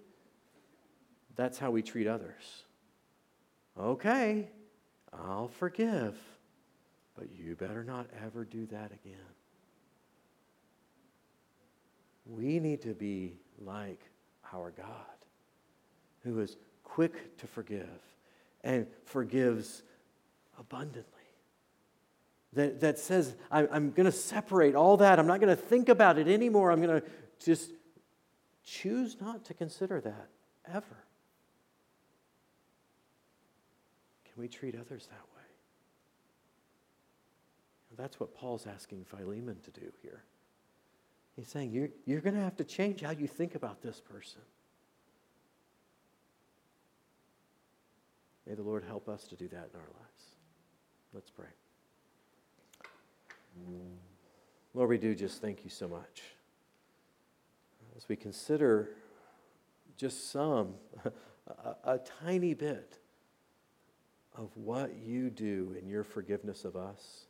That's 1.35 1.57
how 1.57 1.71
we 1.71 1.81
treat 1.81 2.07
others. 2.07 2.63
Okay, 3.79 4.49
I'll 5.11 5.47
forgive, 5.47 6.15
but 7.17 7.31
you 7.31 7.55
better 7.55 7.83
not 7.83 8.07
ever 8.23 8.45
do 8.45 8.65
that 8.67 8.91
again. 8.91 9.17
We 12.25 12.59
need 12.59 12.81
to 12.83 12.93
be 12.93 13.37
like 13.59 13.99
our 14.53 14.71
God, 14.71 14.85
who 16.23 16.39
is 16.39 16.57
quick 16.83 17.37
to 17.37 17.47
forgive 17.47 17.89
and 18.63 18.87
forgives 19.05 19.83
abundantly. 20.59 21.12
That, 22.55 22.81
that 22.81 22.99
says, 22.99 23.35
I, 23.49 23.67
I'm 23.67 23.91
going 23.91 24.05
to 24.05 24.11
separate 24.11 24.75
all 24.75 24.97
that. 24.97 25.17
I'm 25.19 25.27
not 25.27 25.39
going 25.39 25.55
to 25.55 25.61
think 25.61 25.89
about 25.89 26.19
it 26.19 26.27
anymore. 26.27 26.71
I'm 26.71 26.81
going 26.81 27.01
to 27.01 27.07
just 27.43 27.71
choose 28.63 29.17
not 29.19 29.45
to 29.45 29.53
consider 29.53 29.99
that 30.01 30.29
ever. 30.71 30.97
Can 34.25 34.41
we 34.41 34.47
treat 34.47 34.75
others 34.75 35.07
that 35.07 35.13
way? 35.15 35.29
that's 37.95 38.19
what 38.19 38.33
Paul's 38.33 38.65
asking 38.65 39.05
Philemon 39.05 39.57
to 39.63 39.71
do 39.71 39.91
here. 40.01 40.23
He's 41.35 41.47
saying, 41.47 41.71
You're, 41.71 41.89
you're 42.05 42.21
going 42.21 42.35
to 42.35 42.41
have 42.41 42.55
to 42.57 42.63
change 42.63 43.01
how 43.01 43.11
you 43.11 43.27
think 43.27 43.55
about 43.55 43.81
this 43.81 43.99
person. 43.99 44.41
May 48.47 48.55
the 48.55 48.63
Lord 48.63 48.83
help 48.83 49.07
us 49.07 49.23
to 49.25 49.35
do 49.35 49.47
that 49.47 49.69
in 49.73 49.79
our 49.79 49.87
lives. 49.99 50.23
Let's 51.13 51.29
pray. 51.29 51.47
Lord, 54.73 54.89
we 54.89 54.97
do 54.97 55.13
just 55.13 55.41
thank 55.41 55.63
you 55.63 55.69
so 55.69 55.87
much. 55.87 56.23
As 57.95 58.09
we 58.09 58.15
consider 58.15 58.89
just 59.97 60.31
some, 60.31 60.73
a, 61.47 61.75
a, 61.83 61.99
tiny 62.23 62.55
bit 62.55 62.97
of 64.35 64.49
what 64.57 64.95
you 64.95 65.29
do 65.29 65.75
in 65.79 65.87
your 65.87 66.03
forgiveness 66.03 66.65
of 66.65 66.75
us, 66.75 67.25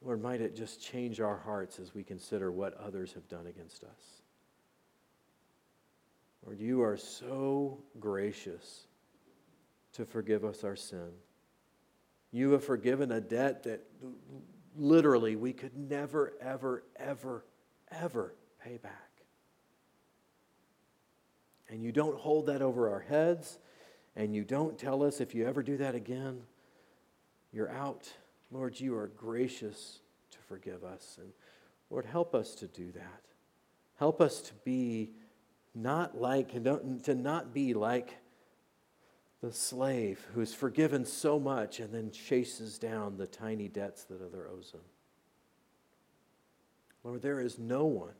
Lord, 0.00 0.22
might 0.22 0.40
it 0.40 0.56
just 0.56 0.80
change 0.80 1.20
our 1.20 1.36
hearts 1.36 1.78
as 1.78 1.94
we 1.94 2.02
consider 2.02 2.50
what 2.50 2.74
others 2.74 3.12
have 3.12 3.28
done 3.28 3.46
against 3.46 3.84
us. 3.84 4.22
Lord, 6.46 6.58
you 6.58 6.82
are 6.82 6.96
so 6.96 7.78
gracious 7.98 8.86
to 9.92 10.06
forgive 10.06 10.44
us 10.44 10.64
our 10.64 10.76
sin. 10.76 11.10
You 12.30 12.52
have 12.52 12.64
forgiven 12.64 13.12
a 13.12 13.20
debt 13.20 13.64
that 13.64 13.84
literally 14.78 15.36
we 15.36 15.52
could 15.52 15.76
never, 15.76 16.34
ever, 16.40 16.84
ever, 16.96 17.44
ever 17.90 18.34
pay 18.62 18.76
back. 18.78 18.92
And 21.68 21.82
you 21.82 21.92
don't 21.92 22.18
hold 22.18 22.46
that 22.46 22.62
over 22.62 22.90
our 22.90 23.00
heads, 23.00 23.58
and 24.16 24.34
you 24.34 24.44
don't 24.44 24.78
tell 24.78 25.02
us 25.02 25.20
if 25.20 25.34
you 25.34 25.46
ever 25.46 25.62
do 25.62 25.76
that 25.76 25.94
again, 25.94 26.40
you're 27.52 27.70
out. 27.70 28.10
Lord, 28.50 28.78
you 28.80 28.96
are 28.96 29.08
gracious 29.08 30.00
to 30.30 30.38
forgive 30.48 30.82
us. 30.84 31.18
And 31.20 31.30
Lord, 31.90 32.06
help 32.06 32.34
us 32.34 32.54
to 32.56 32.66
do 32.66 32.90
that. 32.92 33.22
Help 33.98 34.20
us 34.20 34.40
to 34.42 34.54
be 34.64 35.10
not 35.74 36.18
like, 36.18 36.52
to 36.52 37.14
not 37.14 37.52
be 37.52 37.74
like 37.74 38.16
the 39.40 39.52
slave 39.52 40.26
who 40.34 40.40
is 40.40 40.52
forgiven 40.52 41.04
so 41.04 41.38
much 41.38 41.80
and 41.80 41.92
then 41.92 42.10
chases 42.10 42.78
down 42.78 43.16
the 43.16 43.26
tiny 43.26 43.68
debts 43.68 44.04
that 44.04 44.22
other 44.22 44.48
owes 44.48 44.72
him. 44.72 44.80
Lord, 47.04 47.22
there 47.22 47.40
is 47.40 47.58
no 47.58 47.84
one, 47.84 48.14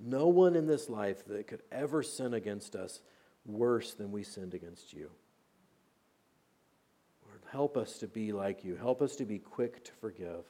no 0.00 0.28
one 0.28 0.56
in 0.56 0.66
this 0.66 0.88
life 0.88 1.24
that 1.26 1.46
could 1.46 1.62
ever 1.70 2.02
sin 2.02 2.34
against 2.34 2.74
us 2.74 3.00
worse 3.44 3.92
than 3.92 4.10
we 4.10 4.22
sinned 4.22 4.54
against 4.54 4.92
you. 4.92 5.10
Lord, 7.26 7.42
help 7.50 7.76
us 7.76 7.98
to 7.98 8.08
be 8.08 8.32
like 8.32 8.64
you. 8.64 8.76
Help 8.76 9.02
us 9.02 9.16
to 9.16 9.26
be 9.26 9.38
quick 9.38 9.84
to 9.84 9.92
forgive. 10.00 10.44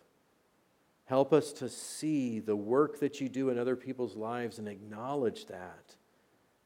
Help 1.07 1.33
us 1.33 1.53
to 1.55 1.68
see 1.68 2.39
the 2.39 2.57
work 2.57 3.01
that 3.01 3.20
you 3.20 3.29
do 3.29 3.51
in 3.51 3.59
other 3.59 3.77
people's 3.77 4.16
lives 4.16 4.59
and 4.59 4.68
acknowledge 4.68 5.47
that 5.47 5.97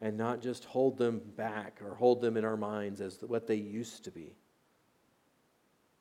and 0.01 0.17
not 0.17 0.41
just 0.41 0.65
hold 0.65 0.97
them 0.97 1.21
back 1.37 1.81
or 1.85 1.95
hold 1.95 2.21
them 2.21 2.37
in 2.37 2.45
our 2.45 2.57
minds 2.57 3.01
as 3.01 3.19
what 3.27 3.47
they 3.47 3.57
used 3.57 4.05
to 4.05 4.11
be. 4.11 4.35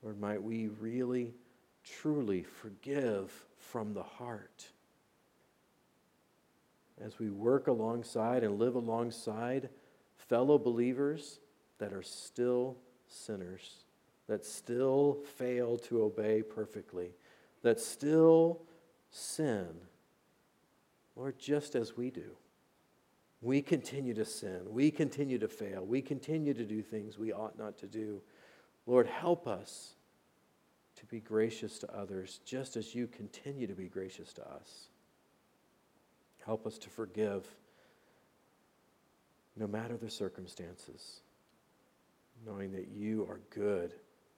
Lord, 0.03 0.19
might 0.19 0.41
we 0.41 0.67
really, 0.67 1.33
truly 1.83 2.43
forgive 2.43 3.45
from 3.57 3.93
the 3.93 4.03
heart 4.03 4.67
as 7.03 7.19
we 7.19 7.29
work 7.29 7.67
alongside 7.67 8.43
and 8.43 8.59
live 8.59 8.75
alongside 8.75 9.69
fellow 10.15 10.57
believers 10.57 11.39
that 11.77 11.93
are 11.93 12.03
still 12.03 12.77
sinners, 13.07 13.83
that 14.27 14.45
still 14.45 15.19
fail 15.37 15.77
to 15.77 16.03
obey 16.03 16.41
perfectly, 16.41 17.11
that 17.61 17.79
still 17.79 18.61
sin, 19.09 19.67
Lord, 21.15 21.37
just 21.39 21.75
as 21.75 21.95
we 21.95 22.09
do. 22.09 22.35
We 23.41 23.61
continue 23.61 24.13
to 24.15 24.25
sin. 24.25 24.61
We 24.67 24.89
continue 24.89 25.37
to 25.39 25.47
fail. 25.47 25.85
We 25.85 26.01
continue 26.01 26.53
to 26.53 26.65
do 26.65 26.81
things 26.81 27.17
we 27.17 27.31
ought 27.31 27.57
not 27.57 27.77
to 27.79 27.87
do. 27.87 28.21
Lord, 28.85 29.07
help 29.07 29.47
us 29.47 29.93
to 30.97 31.05
be 31.05 31.19
gracious 31.19 31.77
to 31.79 31.95
others 31.95 32.39
just 32.45 32.75
as 32.75 32.95
you 32.95 33.07
continue 33.07 33.67
to 33.67 33.75
be 33.75 33.87
gracious 33.87 34.33
to 34.33 34.41
us. 34.41 34.87
Help 36.43 36.65
us 36.65 36.77
to 36.79 36.89
forgive 36.89 37.45
no 39.55 39.67
matter 39.67 39.97
the 39.97 40.09
circumstances, 40.09 41.21
knowing 42.45 42.71
that 42.71 42.87
you 42.87 43.23
are 43.29 43.41
good 43.49 43.93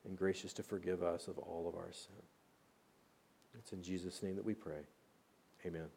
and 0.05 0.17
gracious 0.17 0.53
to 0.53 0.63
forgive 0.63 1.03
us 1.03 1.27
of 1.27 1.37
all 1.37 1.67
of 1.67 1.75
our 1.75 1.91
sin. 1.91 2.23
It's 3.57 3.73
in 3.73 3.83
Jesus' 3.83 4.23
name 4.23 4.35
that 4.35 4.45
we 4.45 4.53
pray. 4.53 4.81
Amen. 5.65 5.89